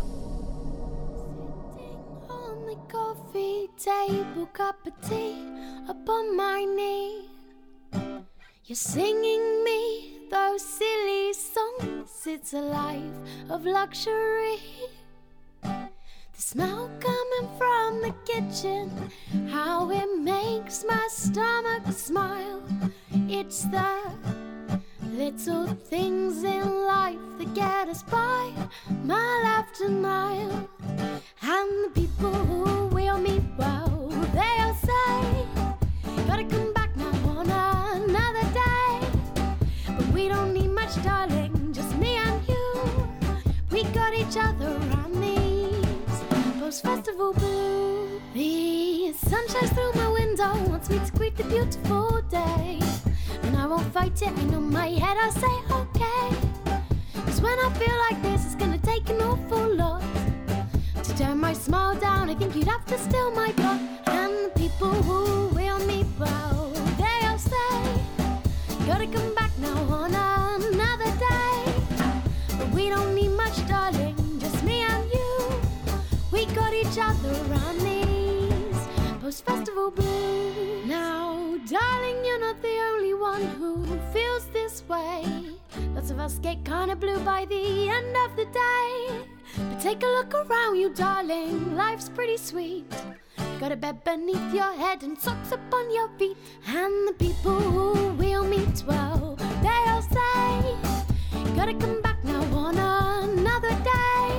On 2.29 2.65
the 2.65 2.75
coffee 2.91 3.69
table, 3.77 4.45
cup 4.48 4.75
of 4.86 4.91
tea 5.07 5.41
upon 5.88 6.36
my 6.36 6.65
knee. 6.65 7.29
You're 8.65 8.75
singing 8.75 9.63
me 9.63 10.17
those 10.29 10.62
silly 10.62 11.31
songs. 11.31 12.27
It's 12.27 12.51
a 12.51 12.59
life 12.59 13.19
of 13.50 13.65
luxury. 13.65 14.59
The 15.62 16.41
smell 16.51 16.91
coming 17.00 17.57
from 17.57 18.01
the 18.01 18.13
kitchen, 18.25 18.91
how 19.48 19.89
it 19.91 20.19
makes 20.19 20.83
my 20.83 21.07
stomach 21.09 21.88
smile. 21.93 22.62
It's 23.29 23.63
the 23.63 24.49
Little 25.11 25.67
things 25.67 26.43
in 26.43 26.85
life 26.85 27.17
that 27.39 27.53
get 27.55 27.89
us 27.89 28.03
by, 28.03 28.51
mile 29.03 29.45
after 29.45 29.89
mile. 29.89 30.69
And 31.41 31.85
the 31.85 31.91
people 31.93 32.31
who 32.31 32.87
will 32.87 33.17
meet 33.17 33.41
well, 33.57 34.07
they'll 34.33 34.75
say, 34.75 35.45
Gotta 36.27 36.43
come 36.43 36.73
back 36.73 36.95
now 36.95 37.11
on 37.27 37.49
another 37.49 38.45
day. 38.53 38.99
But 39.87 40.07
we 40.13 40.27
don't 40.27 40.53
need 40.53 40.69
much, 40.69 41.01
darling, 41.03 41.73
just 41.73 41.95
me 41.97 42.17
and 42.17 42.47
you. 42.47 43.09
We 43.71 43.83
got 43.85 44.13
each 44.13 44.37
other 44.37 44.79
on 45.03 45.19
these 45.19 46.21
post 46.59 46.83
festival 46.83 47.33
blues. 47.33 48.21
The 48.33 49.13
sun 49.27 49.47
shines 49.49 49.71
through 49.71 49.93
my 49.93 50.09
window, 50.09 50.53
wants 50.69 50.89
me 50.89 50.99
to 51.03 51.11
greet 51.13 51.35
the 51.35 51.45
beautiful 51.45 52.21
day. 52.29 52.79
Won't 53.69 53.93
fight 53.93 54.19
it, 54.23 54.29
I 54.29 54.43
know 54.45 54.59
my 54.59 54.88
head, 54.88 55.15
I 55.21 55.29
say 55.29 55.55
okay. 55.81 56.29
Cause 57.27 57.39
when 57.39 57.53
I 57.59 57.71
feel 57.73 57.95
like 58.09 58.19
this, 58.23 58.43
it's 58.43 58.55
gonna 58.55 58.79
take 58.79 59.07
an 59.11 59.21
awful 59.21 59.75
lot 59.75 60.01
to 61.03 61.15
turn 61.15 61.39
my 61.39 61.53
smile 61.53 61.95
down. 61.95 62.31
I 62.31 62.33
think 62.33 62.55
you'd 62.55 62.67
have 62.67 62.83
to 62.88 62.97
steal 62.97 63.29
my 63.29 63.51
blood. 63.51 63.79
And 64.07 64.33
the 64.45 64.51
people 64.55 64.89
who 64.89 65.53
will 65.55 65.77
meet 65.85 66.07
well, 66.17 66.71
they'll 66.97 67.38
say, 67.38 67.83
Gotta 68.88 69.05
come 69.05 69.35
back 69.35 69.51
now 69.59 69.77
on 70.01 70.15
another 70.15 71.11
day. 71.29 71.73
But 72.57 72.69
we 72.71 72.89
don't 72.89 73.13
need 73.13 73.33
much, 73.43 73.67
darling, 73.67 74.15
just 74.39 74.63
me 74.63 74.81
and 74.81 75.05
you. 75.13 75.61
We 76.31 76.47
got 76.47 76.73
each 76.73 76.97
other 76.99 77.35
on 77.67 77.77
these 77.77 78.81
post 79.21 79.45
festival 79.45 79.91
blues. 79.91 80.88
Now, 80.88 81.38
darling, 81.67 82.23
you're 82.25 82.39
not 82.39 82.61
the 82.61 82.77
only 82.91 83.13
one 83.13 83.41
who 83.41 83.85
feels 84.13 84.45
this 84.47 84.83
way. 84.87 85.25
Lots 85.95 86.11
of 86.11 86.19
us 86.19 86.39
get 86.39 86.63
kinda 86.63 86.95
blue 86.95 87.19
by 87.19 87.45
the 87.45 87.89
end 87.89 88.15
of 88.25 88.35
the 88.35 88.45
day. 88.45 89.25
But 89.57 89.79
take 89.81 90.03
a 90.03 90.07
look 90.07 90.33
around 90.33 90.75
you, 90.77 90.89
darling, 90.93 91.75
life's 91.75 92.09
pretty 92.09 92.37
sweet. 92.37 92.91
Got 93.59 93.71
a 93.71 93.75
bed 93.75 94.03
beneath 94.03 94.53
your 94.53 94.73
head 94.73 95.03
and 95.03 95.19
socks 95.19 95.51
upon 95.51 95.93
your 95.93 96.09
feet. 96.17 96.37
And 96.67 97.07
the 97.07 97.13
people 97.13 97.59
who 97.59 98.13
we'll 98.13 98.45
meet 98.45 98.83
well, 98.87 99.35
they'll 99.61 100.01
say, 100.01 100.75
Gotta 101.55 101.73
come 101.73 102.01
back 102.01 102.23
now 102.23 102.43
on 102.55 102.77
another 102.77 103.75
day. 103.83 104.29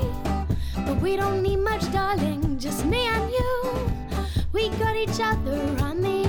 But 0.86 1.00
we 1.02 1.16
don't 1.16 1.42
need 1.42 1.58
much, 1.58 1.84
darling, 1.92 2.58
just 2.58 2.86
me 2.86 3.06
and 3.06 3.30
you. 3.30 3.92
We 4.52 4.70
got 4.70 4.96
each 4.96 5.20
other 5.20 5.60
on 5.82 6.00
these. 6.00 6.19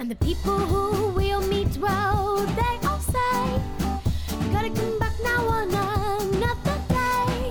And 0.00 0.10
the 0.10 0.16
people 0.16 0.56
who 0.56 1.08
will 1.10 1.42
meet 1.42 1.76
well, 1.76 2.38
they 2.38 2.88
all 2.88 2.98
say, 3.00 3.60
Gotta 4.50 4.70
come 4.70 4.98
back 4.98 5.12
now 5.22 5.46
on 5.46 5.68
another 5.68 6.80
day. 6.88 7.50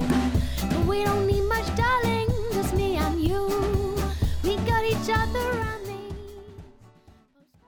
But 0.59 0.85
we 0.87 1.03
don't 1.03 1.27
need 1.27 1.43
much, 1.43 1.67
darling, 1.75 2.27
just 2.51 2.73
me 2.73 2.95
and 2.95 3.21
you. 3.21 3.45
We 4.43 4.55
got 4.65 4.83
each 4.83 5.11
other 5.11 5.47
on 5.61 5.83
these. 5.85 6.15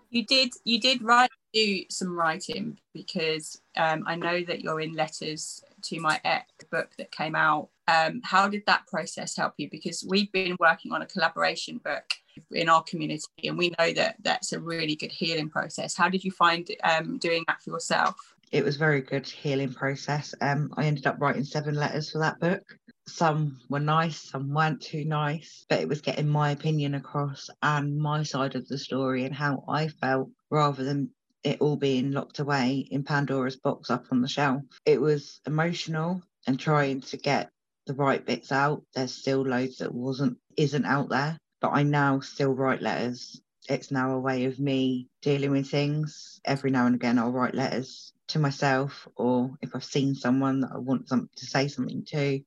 you 0.10 0.26
did 0.26 0.54
you 0.64 0.80
did 0.80 1.04
write 1.04 1.30
do 1.54 1.84
some 1.92 2.18
writing 2.18 2.80
because 2.92 3.62
um, 3.78 4.04
I 4.08 4.16
know 4.16 4.44
that 4.44 4.62
you're 4.62 4.82
in 4.82 4.94
letters 4.94 5.64
to 5.84 6.00
my 6.00 6.20
ex 6.24 6.48
book 6.72 6.90
that 6.98 7.12
came 7.12 7.36
out. 7.36 7.70
Um, 7.88 8.22
how 8.24 8.48
did 8.48 8.64
that 8.66 8.88
process 8.88 9.38
help 9.38 9.54
you? 9.58 9.70
Because 9.70 10.04
we've 10.04 10.32
been 10.32 10.58
working 10.60 10.92
on 10.92 11.04
a 11.04 11.06
collaboration 11.06 11.80
book 11.84 12.14
in 12.52 12.70
our 12.70 12.84
community, 12.84 13.24
and 13.44 13.58
we 13.58 13.74
know 13.78 13.94
that 13.94 14.16
that's 14.22 14.54
a 14.54 14.60
really 14.60 14.96
good 14.96 15.12
healing 15.12 15.50
process. 15.50 15.96
How 15.96 16.10
did 16.10 16.24
you 16.24 16.32
find 16.32 16.70
um, 16.84 17.18
doing 17.18 17.44
that 17.48 17.62
for 17.62 17.72
yourself? 17.72 18.16
It 18.52 18.66
was 18.66 18.76
very 18.76 19.02
good 19.02 19.28
healing 19.28 19.74
process. 19.74 20.36
Um, 20.42 20.74
I 20.76 20.86
ended 20.86 21.08
up 21.08 21.16
writing 21.20 21.46
seven 21.46 21.76
letters 21.76 22.12
for 22.12 22.20
that 22.20 22.40
book. 22.40 22.64
Some 23.08 23.60
were 23.70 23.80
nice, 23.80 24.18
some 24.18 24.54
weren't 24.54 24.82
too 24.82 25.06
nice, 25.06 25.66
but 25.70 25.80
it 25.80 25.88
was 25.88 26.02
getting 26.02 26.28
my 26.28 26.52
opinion 26.52 26.96
across 26.96 27.50
and 27.64 27.98
my 27.98 28.24
side 28.24 28.56
of 28.56 28.68
the 28.68 28.78
story 28.78 29.26
and 29.26 29.34
how 29.34 29.64
I 29.68 29.88
felt 29.88 30.30
rather 30.50 30.84
than 30.84 31.12
it 31.44 31.62
all 31.62 31.78
being 31.78 32.12
locked 32.12 32.40
away 32.40 32.88
in 32.92 33.04
Pandora's 33.04 33.56
box 33.56 33.90
up 33.90 34.06
on 34.12 34.22
the 34.22 34.28
shelf. 34.28 34.64
It 34.86 35.02
was 35.02 35.42
emotional 35.48 36.22
and 36.46 36.60
trying 36.60 37.02
to 37.02 37.18
get 37.18 37.50
the 37.88 37.94
right 37.94 38.24
bits 38.26 38.52
out. 38.52 38.84
There's 38.94 39.14
still 39.14 39.42
loads 39.42 39.78
that 39.78 39.94
wasn't 39.94 40.38
isn't 40.58 40.86
out 40.86 41.10
there, 41.10 41.38
but 41.62 41.70
I 41.70 41.84
now 41.84 42.20
still 42.20 42.54
write 42.54 42.82
letters. 42.82 43.40
It's 43.70 43.92
now 43.92 44.12
a 44.12 44.20
way 44.20 44.46
of 44.46 44.60
me 44.60 45.08
dealing 45.22 45.52
with 45.52 45.70
things. 45.70 46.42
Every 46.44 46.72
now 46.72 46.88
and 46.88 46.96
again 46.96 47.20
I'll 47.20 47.32
write 47.32 47.56
letters 47.56 48.12
to 48.30 48.40
myself 48.40 49.08
or 49.16 49.52
if 49.62 49.76
I've 49.76 49.84
seen 49.84 50.16
someone 50.16 50.62
that 50.62 50.72
I 50.74 50.80
want 50.80 51.08
some 51.08 51.30
to 51.36 51.46
say 51.46 51.68
something 51.68 52.04
to, 52.06 52.42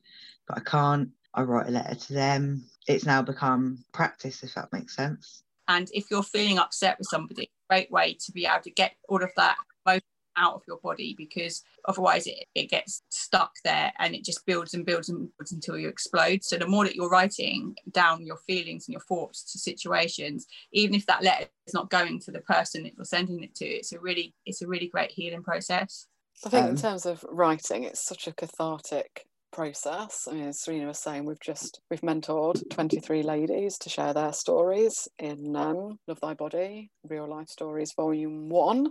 but 0.49 0.59
I 0.59 0.61
can't, 0.61 1.11
I 1.33 1.43
write 1.43 1.69
a 1.69 1.71
letter 1.71 1.95
to 1.95 2.13
them. 2.13 2.65
It's 2.87 3.07
now 3.07 3.23
become 3.23 3.85
practice 3.93 4.43
if 4.43 4.55
that 4.55 4.73
makes 4.73 4.97
sense. 4.97 5.45
And 5.69 5.89
if 5.95 6.11
you're 6.11 6.23
feeling 6.23 6.59
upset 6.59 6.99
with 6.99 7.09
somebody, 7.09 7.51
great 7.71 7.91
way 7.91 8.19
to 8.27 8.33
be 8.33 8.45
able 8.45 8.63
to 8.63 8.71
get 8.71 8.97
all 9.09 9.23
of 9.23 9.31
that 9.37 9.57
out 10.37 10.55
of 10.55 10.63
your 10.67 10.79
body 10.79 11.15
because 11.17 11.63
otherwise 11.87 12.27
it, 12.27 12.45
it 12.55 12.71
gets 12.71 13.03
stuck 13.09 13.53
there 13.65 13.93
and 13.99 14.15
it 14.15 14.25
just 14.25 14.45
builds 14.47 14.75
and 14.75 14.87
builds 14.87 15.09
and 15.09 15.29
builds 15.39 15.53
until 15.53 15.79
you 15.79 15.89
explode. 15.89 16.45
So 16.45 16.57
the 16.57 16.67
more 16.67 16.85
that 16.85 16.95
you're 16.95 17.09
writing 17.09 17.75
down 17.93 18.27
your 18.27 18.39
feelings 18.47 18.87
and 18.89 18.93
your 18.93 19.01
thoughts 19.03 19.53
to 19.53 19.59
situations, 19.59 20.47
even 20.73 20.95
if 20.95 21.07
that 21.07 21.23
letter 21.23 21.47
is 21.67 21.75
not 21.75 21.91
going 21.91 22.21
to 22.21 22.31
the 22.31 22.41
person 22.41 22.83
that 22.85 22.95
you're 22.97 23.05
sending 23.05 23.43
it 23.43 23.55
to, 23.57 23.65
it's 23.67 23.93
a 23.93 24.01
really 24.01 24.35
it's 24.47 24.63
a 24.63 24.67
really 24.69 24.89
great 24.89 25.11
healing 25.11 25.43
process. 25.43 26.07
I 26.45 26.49
think 26.49 26.65
in 26.65 26.71
Um, 26.71 26.77
terms 26.77 27.07
of 27.07 27.25
writing, 27.29 27.85
it's 27.85 28.05
such 28.05 28.27
a 28.27 28.33
cathartic 28.33 29.27
process. 29.53 30.27
I 30.29 30.35
mean, 30.35 30.49
as 30.49 30.61
Serena 30.61 30.89
was 30.89 30.99
saying, 30.99 31.25
we've 31.25 31.41
just 31.41 31.81
we've 31.91 32.01
mentored 32.01 32.69
23 32.71 33.23
ladies 33.23 33.79
to 33.79 33.89
share 33.89 34.13
their 34.13 34.33
stories 34.33 35.09
in 35.19 35.55
um, 35.55 35.99
Love 36.09 36.19
Thy 36.21 36.35
Body, 36.35 36.91
Real 37.09 37.29
Life 37.29 37.49
Stories 37.49 37.93
Volume 37.97 38.49
One, 38.49 38.89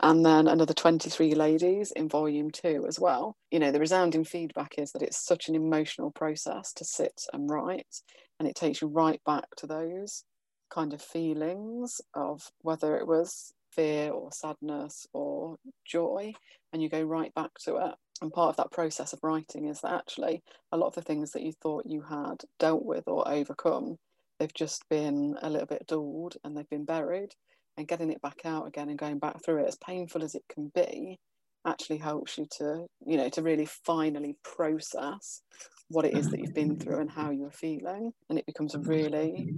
and 0.00 0.24
then 0.24 0.48
another 0.48 0.74
23 0.74 1.34
ladies 1.34 1.92
in 1.92 2.08
Volume 2.08 2.50
Two 2.50 2.84
as 2.86 3.00
well. 3.00 3.36
You 3.50 3.58
know, 3.58 3.72
the 3.72 3.80
resounding 3.80 4.24
feedback 4.24 4.74
is 4.78 4.92
that 4.92 5.02
it's 5.02 5.24
such 5.24 5.48
an 5.48 5.54
emotional 5.54 6.10
process 6.10 6.72
to 6.74 6.84
sit 6.84 7.22
and 7.32 7.50
write, 7.50 8.02
and 8.38 8.48
it 8.48 8.54
takes 8.54 8.82
you 8.82 8.88
right 8.88 9.20
back 9.24 9.46
to 9.58 9.66
those 9.66 10.24
kind 10.70 10.92
of 10.92 11.00
feelings 11.00 12.00
of 12.14 12.50
whether 12.62 12.96
it 12.96 13.06
was 13.06 13.52
fear 13.70 14.10
or 14.10 14.32
sadness 14.32 15.06
or 15.12 15.56
joy 15.84 16.32
and 16.72 16.82
you 16.82 16.88
go 16.88 17.02
right 17.02 17.32
back 17.34 17.50
to 17.64 17.76
it. 17.76 17.94
And 18.22 18.32
part 18.32 18.50
of 18.50 18.56
that 18.56 18.72
process 18.72 19.12
of 19.12 19.20
writing 19.22 19.66
is 19.66 19.80
that 19.82 19.92
actually 19.92 20.42
a 20.72 20.76
lot 20.76 20.88
of 20.88 20.94
the 20.94 21.02
things 21.02 21.32
that 21.32 21.42
you 21.42 21.52
thought 21.52 21.84
you 21.86 22.02
had 22.02 22.42
dealt 22.58 22.84
with 22.84 23.04
or 23.06 23.28
overcome, 23.28 23.96
they've 24.38 24.54
just 24.54 24.88
been 24.88 25.36
a 25.42 25.50
little 25.50 25.66
bit 25.66 25.86
dulled 25.86 26.36
and 26.42 26.56
they've 26.56 26.68
been 26.68 26.86
buried. 26.86 27.34
And 27.76 27.86
getting 27.86 28.10
it 28.10 28.22
back 28.22 28.40
out 28.44 28.66
again 28.66 28.88
and 28.88 28.98
going 28.98 29.18
back 29.18 29.44
through 29.44 29.64
it, 29.64 29.68
as 29.68 29.76
painful 29.76 30.22
as 30.22 30.34
it 30.34 30.44
can 30.48 30.72
be, 30.74 31.18
actually 31.66 31.98
helps 31.98 32.38
you 32.38 32.46
to, 32.58 32.86
you 33.04 33.16
know, 33.16 33.28
to 33.28 33.42
really 33.42 33.66
finally 33.66 34.36
process 34.42 35.42
what 35.88 36.04
it 36.04 36.16
is 36.16 36.30
that 36.30 36.40
you've 36.40 36.54
been 36.54 36.78
through 36.78 37.00
and 37.00 37.10
how 37.10 37.30
you're 37.30 37.50
feeling. 37.50 38.12
And 38.30 38.38
it 38.38 38.46
becomes 38.46 38.74
a 38.74 38.78
really, 38.78 39.52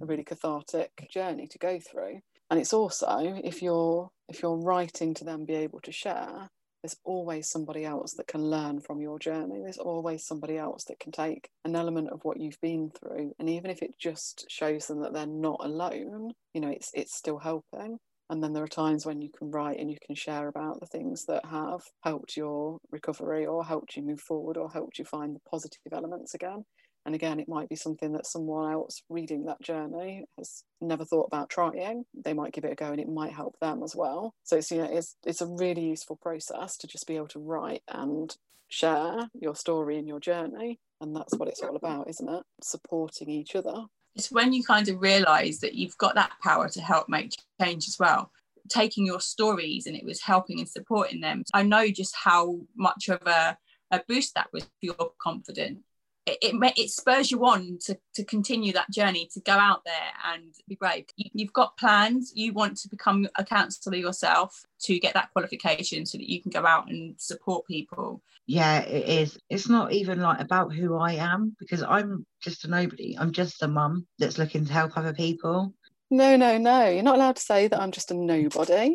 a 0.00 0.06
really 0.06 0.24
cathartic 0.24 1.08
journey 1.10 1.46
to 1.48 1.58
go 1.58 1.78
through 1.80 2.20
and 2.50 2.58
it's 2.58 2.72
also 2.72 3.40
if 3.44 3.62
you're 3.62 4.10
if 4.28 4.42
you're 4.42 4.56
writing 4.56 5.14
to 5.14 5.24
then 5.24 5.44
be 5.44 5.54
able 5.54 5.80
to 5.80 5.92
share 5.92 6.48
there's 6.82 6.96
always 7.04 7.48
somebody 7.48 7.84
else 7.84 8.14
that 8.14 8.28
can 8.28 8.42
learn 8.42 8.80
from 8.80 9.00
your 9.00 9.18
journey. 9.18 9.60
There's 9.60 9.78
always 9.78 10.24
somebody 10.24 10.56
else 10.56 10.84
that 10.84 11.00
can 11.00 11.12
take 11.12 11.50
an 11.64 11.74
element 11.74 12.10
of 12.10 12.24
what 12.24 12.40
you've 12.40 12.60
been 12.60 12.90
through. 12.90 13.32
And 13.38 13.48
even 13.50 13.70
if 13.70 13.82
it 13.82 13.98
just 13.98 14.46
shows 14.48 14.86
them 14.86 15.02
that 15.02 15.12
they're 15.12 15.26
not 15.26 15.60
alone 15.60 16.32
you 16.54 16.60
know 16.60 16.70
it's 16.70 16.90
it's 16.94 17.14
still 17.14 17.38
helping. 17.38 17.98
And 18.30 18.42
then 18.42 18.52
there 18.52 18.64
are 18.64 18.68
times 18.68 19.06
when 19.06 19.22
you 19.22 19.30
can 19.36 19.50
write 19.50 19.78
and 19.78 19.90
you 19.90 19.96
can 20.04 20.14
share 20.14 20.48
about 20.48 20.80
the 20.80 20.86
things 20.86 21.24
that 21.26 21.44
have 21.46 21.80
helped 22.02 22.36
your 22.36 22.78
recovery 22.90 23.46
or 23.46 23.64
helped 23.64 23.96
you 23.96 24.02
move 24.02 24.20
forward 24.20 24.58
or 24.58 24.68
helped 24.68 24.98
you 24.98 25.06
find 25.06 25.34
the 25.34 25.40
positive 25.50 25.92
elements 25.92 26.34
again 26.34 26.64
and 27.08 27.14
again, 27.14 27.40
it 27.40 27.48
might 27.48 27.70
be 27.70 27.74
something 27.74 28.12
that 28.12 28.26
someone 28.26 28.70
else 28.70 29.02
reading 29.08 29.46
that 29.46 29.62
journey 29.62 30.26
has 30.36 30.62
never 30.82 31.06
thought 31.06 31.28
about 31.28 31.48
trying. 31.48 32.04
They 32.12 32.34
might 32.34 32.52
give 32.52 32.66
it 32.66 32.72
a 32.72 32.74
go 32.74 32.92
and 32.92 33.00
it 33.00 33.08
might 33.08 33.32
help 33.32 33.58
them 33.62 33.82
as 33.82 33.96
well. 33.96 34.34
So 34.44 34.58
it's 34.58 34.70
you 34.70 34.76
know 34.76 34.90
it's 34.92 35.16
it's 35.24 35.40
a 35.40 35.46
really 35.46 35.88
useful 35.88 36.16
process 36.16 36.76
to 36.76 36.86
just 36.86 37.06
be 37.06 37.16
able 37.16 37.28
to 37.28 37.38
write 37.38 37.80
and 37.88 38.36
share 38.68 39.30
your 39.32 39.54
story 39.54 39.96
and 39.96 40.06
your 40.06 40.20
journey. 40.20 40.80
And 41.00 41.16
that's 41.16 41.34
what 41.34 41.48
it's 41.48 41.62
all 41.62 41.76
about, 41.76 42.10
isn't 42.10 42.28
it? 42.28 42.42
Supporting 42.62 43.30
each 43.30 43.56
other. 43.56 43.86
It's 44.14 44.30
when 44.30 44.52
you 44.52 44.62
kind 44.62 44.86
of 44.90 45.00
realize 45.00 45.60
that 45.60 45.72
you've 45.72 45.96
got 45.96 46.14
that 46.16 46.32
power 46.42 46.68
to 46.68 46.80
help 46.82 47.08
make 47.08 47.32
change 47.58 47.88
as 47.88 47.96
well. 47.98 48.30
Taking 48.68 49.06
your 49.06 49.20
stories 49.20 49.86
and 49.86 49.96
it 49.96 50.04
was 50.04 50.20
helping 50.20 50.58
and 50.58 50.68
supporting 50.68 51.22
them. 51.22 51.42
I 51.54 51.62
know 51.62 51.88
just 51.88 52.14
how 52.14 52.58
much 52.76 53.08
of 53.08 53.22
a, 53.26 53.56
a 53.90 54.02
boost 54.06 54.34
that 54.34 54.48
was 54.52 54.64
for 54.64 54.70
your 54.82 55.12
confidence 55.22 55.78
it, 56.28 56.38
it, 56.42 56.72
it 56.76 56.90
spurs 56.90 57.30
you 57.30 57.44
on 57.44 57.78
to, 57.84 57.96
to 58.14 58.24
continue 58.24 58.72
that 58.72 58.90
journey 58.90 59.28
to 59.32 59.40
go 59.40 59.52
out 59.52 59.82
there 59.84 59.94
and 60.32 60.54
be 60.68 60.74
brave 60.74 61.06
you, 61.16 61.30
you've 61.32 61.52
got 61.52 61.76
plans 61.76 62.32
you 62.34 62.52
want 62.52 62.76
to 62.76 62.88
become 62.88 63.26
a 63.36 63.44
counsellor 63.44 63.96
yourself 63.96 64.64
to 64.80 64.98
get 64.98 65.14
that 65.14 65.30
qualification 65.32 66.06
so 66.06 66.18
that 66.18 66.30
you 66.30 66.42
can 66.42 66.50
go 66.50 66.66
out 66.66 66.88
and 66.88 67.14
support 67.18 67.66
people 67.66 68.22
yeah 68.46 68.80
it 68.80 69.08
is 69.08 69.38
it's 69.50 69.68
not 69.68 69.92
even 69.92 70.20
like 70.20 70.40
about 70.40 70.72
who 70.72 70.96
i 70.96 71.12
am 71.12 71.54
because 71.58 71.82
i'm 71.82 72.24
just 72.40 72.64
a 72.64 72.68
nobody 72.68 73.16
i'm 73.18 73.32
just 73.32 73.62
a 73.62 73.68
mum 73.68 74.06
that's 74.18 74.38
looking 74.38 74.64
to 74.64 74.72
help 74.72 74.96
other 74.96 75.12
people 75.12 75.72
No, 76.10 76.36
no, 76.36 76.56
no. 76.56 76.88
You're 76.88 77.02
not 77.02 77.16
allowed 77.16 77.36
to 77.36 77.42
say 77.42 77.68
that 77.68 77.80
I'm 77.80 77.92
just 77.92 78.10
a 78.10 78.14
nobody. 78.14 78.94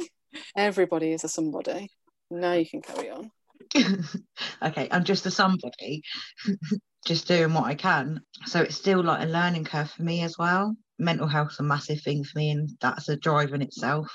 Everybody 0.58 1.12
is 1.14 1.24
a 1.24 1.28
somebody. 1.30 1.92
Now 2.32 2.54
you 2.54 2.66
can 2.68 2.82
carry 2.82 3.12
on. 3.12 3.30
okay 4.64 4.88
i'm 4.92 5.04
just 5.04 5.26
a 5.26 5.32
somebody 5.32 6.02
just 7.06 7.28
doing 7.28 7.54
what 7.54 7.66
i 7.66 7.76
can. 7.76 8.22
So 8.46 8.62
it's 8.62 8.76
still 8.76 9.04
like 9.04 9.24
a 9.24 9.30
learning 9.32 9.66
curve 9.66 9.92
for 9.92 10.04
me 10.04 10.22
as 10.22 10.38
well. 10.38 10.76
Mental 11.00 11.28
health's 11.28 11.60
a 11.60 11.64
massive 11.64 12.02
thing 12.02 12.24
for 12.24 12.38
me 12.38 12.52
and 12.52 12.70
that's 12.80 13.10
a 13.10 13.18
drive 13.18 13.54
in 13.54 13.62
itself. 13.62 14.08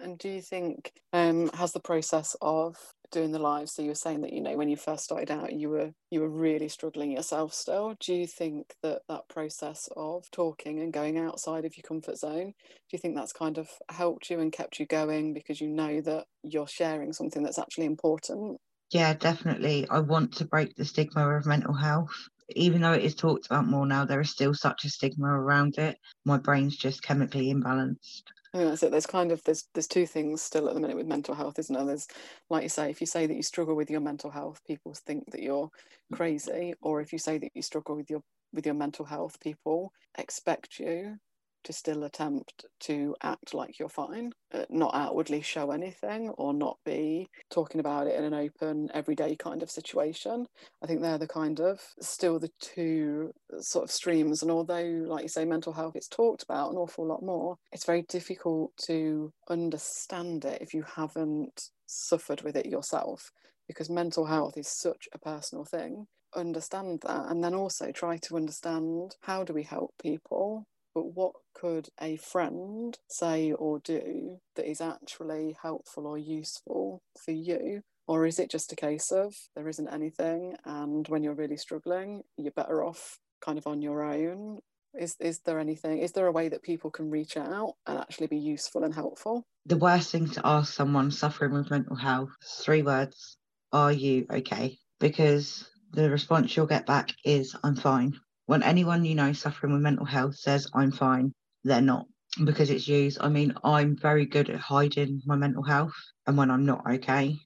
And 0.00 0.16
do 0.18 0.28
you 0.28 0.40
think 0.40 0.92
um 1.12 1.50
has 1.54 1.72
the 1.72 1.80
process 1.80 2.36
of 2.40 2.76
doing 3.10 3.32
the 3.32 3.38
live? 3.38 3.68
So 3.70 3.82
you 3.82 3.88
were 3.88 3.94
saying 3.94 4.22
that 4.22 4.32
you 4.32 4.40
know 4.40 4.56
when 4.56 4.68
you 4.68 4.76
first 4.76 5.04
started 5.04 5.30
out, 5.30 5.52
you 5.52 5.68
were 5.70 5.92
you 6.10 6.20
were 6.20 6.28
really 6.28 6.68
struggling 6.68 7.12
yourself 7.12 7.54
still. 7.54 7.94
Do 8.00 8.14
you 8.14 8.26
think 8.26 8.74
that 8.82 9.02
that 9.08 9.28
process 9.28 9.88
of 9.96 10.30
talking 10.30 10.80
and 10.80 10.92
going 10.92 11.18
outside 11.18 11.64
of 11.64 11.76
your 11.76 11.82
comfort 11.82 12.18
zone, 12.18 12.52
do 12.68 12.92
you 12.92 12.98
think 12.98 13.16
that's 13.16 13.32
kind 13.32 13.58
of 13.58 13.70
helped 13.90 14.30
you 14.30 14.40
and 14.40 14.52
kept 14.52 14.78
you 14.78 14.86
going 14.86 15.34
because 15.34 15.60
you 15.60 15.68
know 15.68 16.00
that 16.02 16.26
you're 16.42 16.68
sharing 16.68 17.12
something 17.12 17.42
that's 17.42 17.58
actually 17.58 17.86
important? 17.86 18.58
yeah 18.90 19.12
definitely 19.14 19.86
i 19.90 19.98
want 19.98 20.32
to 20.32 20.46
break 20.46 20.74
the 20.76 20.84
stigma 20.84 21.28
of 21.36 21.46
mental 21.46 21.74
health 21.74 22.10
even 22.56 22.80
though 22.80 22.92
it 22.92 23.04
is 23.04 23.14
talked 23.14 23.46
about 23.46 23.66
more 23.66 23.86
now 23.86 24.04
there 24.04 24.20
is 24.20 24.30
still 24.30 24.54
such 24.54 24.84
a 24.84 24.88
stigma 24.88 25.28
around 25.28 25.76
it 25.78 25.98
my 26.24 26.38
brain's 26.38 26.76
just 26.76 27.02
chemically 27.02 27.52
imbalanced 27.52 28.22
I 28.58 28.62
think 28.62 28.70
that's 28.72 28.82
it. 28.82 28.90
There's 28.90 29.06
kind 29.06 29.30
of 29.30 29.42
there's 29.44 29.68
there's 29.72 29.86
two 29.86 30.04
things 30.04 30.42
still 30.42 30.68
at 30.68 30.74
the 30.74 30.80
minute 30.80 30.96
with 30.96 31.06
mental 31.06 31.34
health, 31.34 31.60
isn't 31.60 31.74
there? 31.74 31.84
There's 31.84 32.08
like 32.50 32.64
you 32.64 32.68
say, 32.68 32.90
if 32.90 33.00
you 33.00 33.06
say 33.06 33.24
that 33.26 33.36
you 33.36 33.42
struggle 33.42 33.76
with 33.76 33.88
your 33.88 34.00
mental 34.00 34.30
health, 34.30 34.60
people 34.66 34.94
think 34.94 35.30
that 35.30 35.42
you're 35.42 35.70
crazy, 36.12 36.74
or 36.80 37.00
if 37.00 37.12
you 37.12 37.20
say 37.20 37.38
that 37.38 37.52
you 37.54 37.62
struggle 37.62 37.94
with 37.94 38.10
your 38.10 38.20
with 38.52 38.66
your 38.66 38.74
mental 38.74 39.04
health, 39.04 39.38
people 39.40 39.92
expect 40.16 40.80
you 40.80 41.18
to 41.64 41.72
still 41.72 42.04
attempt 42.04 42.64
to 42.80 43.14
act 43.22 43.54
like 43.54 43.78
you're 43.78 43.88
fine, 43.88 44.32
uh, 44.52 44.64
not 44.70 44.94
outwardly 44.94 45.42
show 45.42 45.70
anything, 45.70 46.30
or 46.30 46.54
not 46.54 46.78
be 46.84 47.28
talking 47.50 47.80
about 47.80 48.06
it 48.06 48.14
in 48.16 48.24
an 48.24 48.34
open, 48.34 48.88
everyday 48.94 49.36
kind 49.36 49.62
of 49.62 49.70
situation. 49.70 50.46
I 50.82 50.86
think 50.86 51.00
they're 51.00 51.18
the 51.18 51.28
kind 51.28 51.60
of 51.60 51.80
still 52.00 52.38
the 52.38 52.50
two 52.60 53.32
sort 53.60 53.84
of 53.84 53.90
streams. 53.90 54.42
And 54.42 54.50
although, 54.50 55.04
like 55.06 55.22
you 55.22 55.28
say, 55.28 55.44
mental 55.44 55.72
health 55.72 55.96
is 55.96 56.08
talked 56.08 56.42
about 56.42 56.70
an 56.70 56.76
awful 56.76 57.06
lot 57.06 57.22
more, 57.22 57.56
it's 57.72 57.86
very 57.86 58.02
difficult 58.08 58.72
to 58.86 59.32
understand 59.48 60.44
it 60.44 60.62
if 60.62 60.74
you 60.74 60.84
haven't 60.96 61.70
suffered 61.86 62.42
with 62.42 62.56
it 62.56 62.66
yourself, 62.66 63.30
because 63.66 63.90
mental 63.90 64.26
health 64.26 64.56
is 64.56 64.68
such 64.68 65.08
a 65.12 65.18
personal 65.18 65.64
thing. 65.64 66.06
Understand 66.36 67.00
that, 67.06 67.30
and 67.30 67.42
then 67.42 67.54
also 67.54 67.90
try 67.90 68.18
to 68.18 68.36
understand 68.36 69.16
how 69.22 69.44
do 69.44 69.54
we 69.54 69.62
help 69.62 69.94
people 70.00 70.66
but 70.98 71.14
what 71.14 71.34
could 71.54 71.88
a 72.00 72.16
friend 72.16 72.98
say 73.08 73.52
or 73.52 73.78
do 73.78 74.40
that 74.56 74.68
is 74.68 74.80
actually 74.80 75.56
helpful 75.62 76.08
or 76.08 76.18
useful 76.18 77.04
for 77.24 77.30
you? 77.30 77.82
Or 78.08 78.26
is 78.26 78.40
it 78.40 78.50
just 78.50 78.72
a 78.72 78.76
case 78.76 79.12
of 79.12 79.36
there 79.54 79.68
isn't 79.68 79.86
anything, 79.86 80.56
and 80.64 81.06
when 81.06 81.22
you're 81.22 81.34
really 81.34 81.56
struggling, 81.56 82.22
you're 82.36 82.50
better 82.50 82.82
off 82.82 83.20
kind 83.40 83.58
of 83.58 83.68
on 83.68 83.80
your 83.80 84.02
own? 84.02 84.58
Is, 84.98 85.14
is 85.20 85.38
there 85.44 85.60
anything, 85.60 85.98
is 85.98 86.10
there 86.10 86.26
a 86.26 86.32
way 86.32 86.48
that 86.48 86.64
people 86.64 86.90
can 86.90 87.10
reach 87.10 87.36
out 87.36 87.74
and 87.86 87.98
actually 88.00 88.26
be 88.26 88.38
useful 88.38 88.82
and 88.82 88.92
helpful? 88.92 89.44
the 89.66 89.76
worst 89.76 90.10
thing 90.10 90.28
to 90.30 90.40
ask 90.44 90.72
someone 90.72 91.12
suffering 91.12 91.52
with 91.52 91.70
mental 91.70 91.94
health 91.94 92.30
three 92.42 92.80
words 92.80 93.36
are 93.70 93.92
you 93.92 94.24
okay 94.30 94.78
because 94.98 95.68
the 95.92 96.08
response 96.08 96.56
you'll 96.56 96.64
get 96.64 96.86
back 96.86 97.12
is 97.22 97.54
i'm 97.62 97.76
fine 97.76 98.18
when 98.48 98.62
anyone 98.62 99.04
you 99.04 99.14
know 99.14 99.32
suffering 99.32 99.72
with 99.72 99.82
mental 99.82 100.06
health 100.06 100.34
says 100.34 100.66
i'm 100.74 100.90
fine 100.90 101.32
they're 101.64 101.80
not 101.80 102.06
because 102.44 102.70
it's 102.70 102.86
used. 102.86 103.18
I 103.20 103.28
mean 103.28 103.54
i'm 103.62 103.96
very 103.96 104.26
good 104.26 104.50
at 104.50 104.60
hiding 104.60 105.22
my 105.26 105.36
mental 105.36 105.62
health 105.62 105.94
and 106.26 106.36
when 106.36 106.50
i'm 106.50 106.66
not 106.66 106.82
okay 106.94 107.36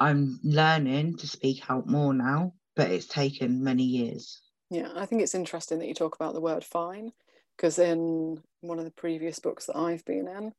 i'm 0.00 0.38
learning 0.42 1.16
to 1.18 1.26
speak 1.26 1.62
out 1.68 1.86
more 1.86 2.14
now 2.14 2.52
but 2.74 2.90
it's 2.90 3.06
taken 3.06 3.62
many 3.62 3.84
years. 3.84 4.40
Yeah, 4.70 4.88
I 4.94 5.06
think 5.06 5.22
it's 5.22 5.34
interesting 5.34 5.78
that 5.78 5.88
you 5.88 5.94
talk 5.94 6.14
about 6.14 6.34
the 6.34 6.40
word 6.40 6.64
fine 6.64 7.12
because 7.56 7.78
in 7.78 8.42
one 8.60 8.78
of 8.78 8.84
the 8.84 8.90
previous 8.90 9.38
books 9.38 9.66
that 9.66 9.76
I've 9.76 10.04
been 10.04 10.26
in, 10.26 10.52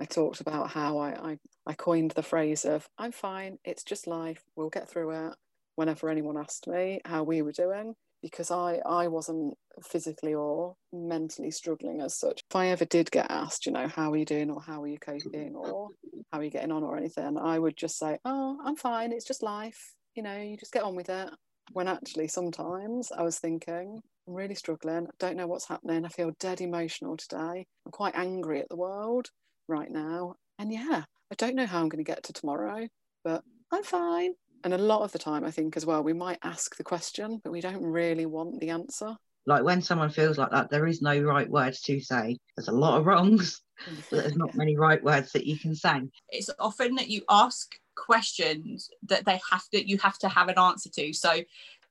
I 0.00 0.04
talked 0.04 0.40
about 0.40 0.70
how 0.70 0.98
I, 0.98 1.10
I, 1.30 1.38
I 1.66 1.74
coined 1.74 2.12
the 2.12 2.22
phrase 2.22 2.64
of 2.64 2.88
I'm 2.98 3.12
fine, 3.12 3.58
it's 3.64 3.84
just 3.84 4.06
life, 4.06 4.42
we'll 4.56 4.70
get 4.70 4.88
through 4.88 5.10
it 5.28 5.34
whenever 5.76 6.10
anyone 6.10 6.36
asked 6.36 6.66
me 6.66 7.00
how 7.04 7.22
we 7.22 7.42
were 7.42 7.52
doing 7.52 7.94
because 8.22 8.50
I, 8.50 8.80
I 8.86 9.08
wasn't 9.08 9.54
physically 9.82 10.34
or 10.34 10.74
mentally 10.92 11.50
struggling 11.50 12.00
as 12.00 12.18
such. 12.18 12.42
If 12.50 12.56
I 12.56 12.68
ever 12.68 12.84
did 12.84 13.10
get 13.10 13.30
asked, 13.30 13.66
you 13.66 13.72
know, 13.72 13.88
how 13.88 14.12
are 14.12 14.16
you 14.16 14.24
doing 14.24 14.50
or 14.50 14.60
how 14.60 14.82
are 14.82 14.88
you 14.88 14.98
coping 14.98 15.54
or 15.54 15.88
how 16.32 16.38
are 16.38 16.44
you 16.44 16.50
getting 16.50 16.72
on 16.72 16.82
or 16.82 16.96
anything, 16.96 17.38
I 17.38 17.58
would 17.58 17.76
just 17.76 17.98
say, 17.98 18.18
oh, 18.24 18.58
I'm 18.64 18.76
fine, 18.76 19.12
it's 19.12 19.24
just 19.26 19.42
life, 19.42 19.94
you 20.14 20.22
know, 20.22 20.36
you 20.36 20.56
just 20.56 20.72
get 20.72 20.82
on 20.82 20.96
with 20.96 21.08
it 21.08 21.30
when 21.72 21.88
actually 21.88 22.28
sometimes 22.28 23.12
I 23.12 23.22
was 23.22 23.38
thinking, 23.38 24.00
I'm 24.26 24.34
really 24.34 24.54
struggling. 24.54 25.06
I 25.06 25.10
don't 25.18 25.36
know 25.36 25.46
what's 25.46 25.68
happening. 25.68 26.04
I 26.04 26.08
feel 26.08 26.32
dead 26.38 26.60
emotional 26.60 27.16
today. 27.16 27.66
I'm 27.86 27.92
quite 27.92 28.14
angry 28.16 28.60
at 28.60 28.68
the 28.68 28.76
world 28.76 29.28
right 29.68 29.90
now. 29.90 30.34
And 30.58 30.72
yeah, 30.72 31.04
I 31.30 31.34
don't 31.36 31.54
know 31.54 31.66
how 31.66 31.80
I'm 31.80 31.88
going 31.88 32.04
to 32.04 32.10
get 32.10 32.22
to 32.24 32.32
tomorrow, 32.32 32.88
but 33.24 33.42
I'm 33.72 33.82
fine. 33.82 34.34
And 34.64 34.74
a 34.74 34.78
lot 34.78 35.02
of 35.02 35.12
the 35.12 35.18
time, 35.18 35.44
I 35.44 35.50
think 35.50 35.76
as 35.76 35.86
well, 35.86 36.02
we 36.02 36.12
might 36.12 36.38
ask 36.42 36.76
the 36.76 36.84
question, 36.84 37.40
but 37.42 37.52
we 37.52 37.60
don't 37.60 37.82
really 37.82 38.26
want 38.26 38.60
the 38.60 38.70
answer. 38.70 39.16
like 39.46 39.64
when 39.64 39.80
someone 39.82 40.10
feels 40.10 40.36
like 40.36 40.50
that 40.50 40.70
there 40.70 40.86
is 40.86 41.00
no 41.00 41.18
right 41.20 41.48
words 41.48 41.80
to 41.82 42.00
say. 42.00 42.36
There's 42.56 42.68
a 42.68 42.72
lot 42.72 42.98
of 42.98 43.06
wrongs 43.06 43.62
but 44.10 44.22
there's 44.22 44.36
not 44.36 44.54
many 44.54 44.76
right 44.76 45.02
words 45.02 45.32
that 45.32 45.46
you 45.46 45.58
can 45.58 45.74
say. 45.74 46.02
It's 46.28 46.50
often 46.58 46.94
that 46.96 47.08
you 47.08 47.22
ask 47.30 47.74
questions 47.96 48.90
that 49.08 49.24
they 49.24 49.40
have 49.50 49.66
to 49.70 49.88
you 49.88 49.96
have 49.98 50.18
to 50.18 50.28
have 50.28 50.48
an 50.48 50.58
answer 50.58 50.90
to. 50.90 51.12
So 51.12 51.40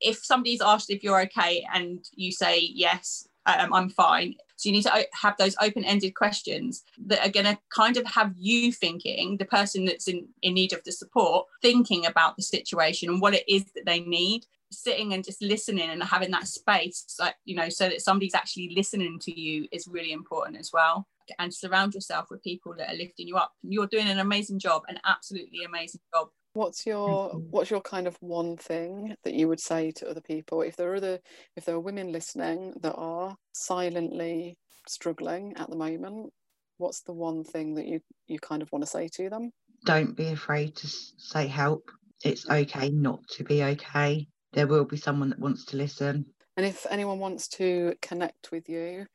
if 0.01 0.23
somebody's 0.23 0.61
asked 0.61 0.89
if 0.89 1.03
you're 1.03 1.21
okay 1.21 1.65
and 1.73 2.03
you 2.13 2.31
say 2.31 2.59
yes 2.59 3.27
um, 3.45 3.73
i'm 3.73 3.89
fine 3.89 4.35
so 4.59 4.67
you 4.67 4.73
need 4.73 4.83
to 4.83 5.07
have 5.13 5.37
those 5.37 5.55
open-ended 5.61 6.15
questions 6.15 6.83
that 7.05 7.25
are 7.25 7.31
going 7.31 7.45
to 7.45 7.57
kind 7.73 7.95
of 7.95 8.05
have 8.05 8.33
you 8.37 8.73
thinking 8.73 9.37
the 9.37 9.45
person 9.45 9.85
that's 9.85 10.09
in, 10.09 10.27
in 10.41 10.53
need 10.53 10.73
of 10.73 10.83
the 10.83 10.91
support 10.91 11.47
thinking 11.61 12.05
about 12.05 12.35
the 12.35 12.43
situation 12.43 13.07
and 13.07 13.21
what 13.21 13.33
it 13.33 13.45
is 13.47 13.63
that 13.73 13.85
they 13.85 14.01
need. 14.01 14.45
Sitting 14.71 15.13
and 15.13 15.23
just 15.23 15.41
listening 15.41 15.89
and 15.89 16.03
having 16.03 16.29
that 16.29 16.47
space 16.47 17.15
like 17.19 17.33
you 17.43 17.55
know 17.55 17.69
so 17.69 17.89
that 17.89 18.01
somebody's 18.01 18.35
actually 18.35 18.71
listening 18.75 19.17
to 19.21 19.39
you 19.39 19.67
is 19.71 19.87
really 19.87 20.11
important 20.11 20.59
as 20.59 20.71
well. 20.71 21.07
And 21.39 21.51
surround 21.51 21.95
yourself 21.95 22.27
with 22.29 22.43
people 22.43 22.75
that 22.77 22.93
are 22.93 22.97
lifting 22.97 23.27
you 23.27 23.37
up. 23.37 23.53
You're 23.63 23.87
doing 23.87 24.07
an 24.07 24.19
amazing 24.19 24.59
job 24.59 24.83
an 24.87 24.99
absolutely 25.05 25.63
amazing 25.63 26.01
job 26.13 26.27
What's 26.59 26.85
your 26.85 27.31
you. 27.33 27.47
what's 27.51 27.71
your 27.71 27.81
kind 27.81 28.07
of 28.07 28.17
one 28.19 28.57
thing 28.57 29.15
that 29.23 29.33
you 29.33 29.47
would 29.47 29.61
say 29.61 29.91
to 29.91 30.09
other 30.09 30.21
people 30.21 30.61
if 30.61 30.75
there 30.75 30.91
are 30.91 30.95
other 30.97 31.19
if 31.55 31.65
there 31.65 31.75
are 31.75 31.79
women 31.79 32.11
listening 32.11 32.73
that 32.81 32.95
are 32.95 33.35
silently 33.53 34.57
struggling 34.87 35.53
at 35.55 35.69
the 35.69 35.77
moment? 35.77 36.33
What's 36.77 37.01
the 37.01 37.13
one 37.13 37.43
thing 37.43 37.75
that 37.75 37.87
you 37.87 37.99
you 38.27 38.39
kind 38.39 38.61
of 38.61 38.71
want 38.71 38.83
to 38.83 38.89
say 38.89 39.07
to 39.13 39.29
them? 39.29 39.51
don't 39.85 40.15
be 40.15 40.27
afraid 40.27 40.75
to 40.75 40.87
say 41.17 41.47
help 41.47 41.89
it's 42.25 42.49
okay 42.49 42.89
not 42.89 43.19
to 43.29 43.43
be 43.43 43.63
okay 43.63 44.27
there 44.51 44.67
will 44.67 44.83
be 44.83 44.97
someone 44.97 45.29
that 45.29 45.39
wants 45.39 45.63
to 45.65 45.77
listen 45.77 46.25
And 46.57 46.65
if 46.65 46.85
anyone 46.89 47.19
wants 47.19 47.47
to 47.59 47.93
connect 48.01 48.51
with 48.51 48.67
you, 48.67 49.05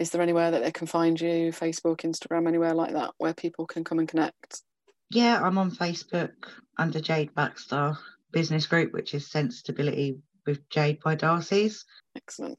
is 0.00 0.10
there 0.10 0.22
anywhere 0.22 0.50
that 0.50 0.62
they 0.64 0.72
can 0.72 0.88
find 0.88 1.20
you? 1.20 1.52
Facebook, 1.52 1.98
Instagram, 1.98 2.48
anywhere 2.48 2.74
like 2.74 2.94
that 2.94 3.12
where 3.18 3.34
people 3.34 3.66
can 3.66 3.84
come 3.84 4.00
and 4.00 4.08
connect? 4.08 4.62
Yeah 5.10 5.40
i'm 5.42 5.58
on 5.58 5.70
facebook 5.70 6.32
under 6.76 7.00
jade 7.00 7.34
baxter 7.34 7.96
business 8.32 8.66
group 8.66 8.92
which 8.92 9.14
is 9.14 9.30
sensibility 9.30 10.18
with 10.46 10.68
jade 10.68 10.98
by 11.00 11.14
darcy's 11.14 11.84
Excellent. 12.18 12.58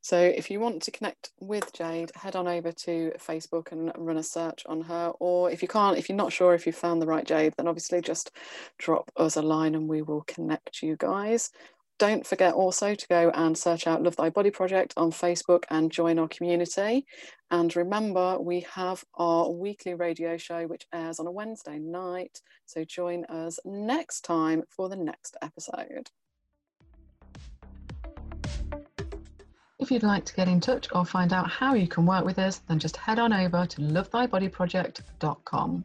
So 0.00 0.18
if 0.18 0.50
you 0.50 0.60
want 0.60 0.84
to 0.84 0.92
connect 0.92 1.32
with 1.40 1.72
Jade, 1.72 2.12
head 2.14 2.36
on 2.36 2.46
over 2.46 2.70
to 2.70 3.12
Facebook 3.18 3.72
and 3.72 3.92
run 3.96 4.16
a 4.16 4.22
search 4.22 4.64
on 4.66 4.82
her. 4.82 5.12
Or 5.18 5.50
if 5.50 5.62
you 5.62 5.68
can't, 5.68 5.98
if 5.98 6.08
you're 6.08 6.16
not 6.16 6.32
sure 6.32 6.54
if 6.54 6.64
you've 6.64 6.76
found 6.76 7.02
the 7.02 7.06
right 7.06 7.26
Jade, 7.26 7.54
then 7.56 7.66
obviously 7.66 8.00
just 8.00 8.30
drop 8.78 9.10
us 9.16 9.36
a 9.36 9.42
line 9.42 9.74
and 9.74 9.88
we 9.88 10.02
will 10.02 10.22
connect 10.22 10.80
you 10.80 10.96
guys. 10.96 11.50
Don't 11.98 12.26
forget 12.26 12.52
also 12.52 12.94
to 12.94 13.08
go 13.08 13.30
and 13.30 13.56
search 13.56 13.86
out 13.86 14.02
Love 14.02 14.16
Thy 14.16 14.28
Body 14.28 14.50
Project 14.50 14.92
on 14.98 15.10
Facebook 15.10 15.64
and 15.70 15.90
join 15.90 16.18
our 16.18 16.28
community. 16.28 17.06
And 17.50 17.74
remember, 17.74 18.38
we 18.38 18.66
have 18.74 19.02
our 19.14 19.50
weekly 19.50 19.94
radio 19.94 20.36
show, 20.36 20.66
which 20.66 20.86
airs 20.92 21.18
on 21.18 21.26
a 21.26 21.32
Wednesday 21.32 21.78
night. 21.78 22.42
So 22.66 22.84
join 22.84 23.24
us 23.26 23.58
next 23.64 24.22
time 24.22 24.64
for 24.68 24.90
the 24.90 24.96
next 24.96 25.38
episode. 25.40 26.10
If 29.78 29.90
you'd 29.90 30.02
like 30.02 30.24
to 30.24 30.34
get 30.34 30.48
in 30.48 30.60
touch 30.60 30.88
or 30.92 31.04
find 31.04 31.32
out 31.32 31.48
how 31.48 31.74
you 31.74 31.86
can 31.86 32.04
work 32.04 32.24
with 32.24 32.38
us, 32.38 32.58
then 32.68 32.78
just 32.78 32.96
head 32.96 33.18
on 33.18 33.32
over 33.32 33.66
to 33.66 33.80
lovethybody.project.com. 33.80 35.84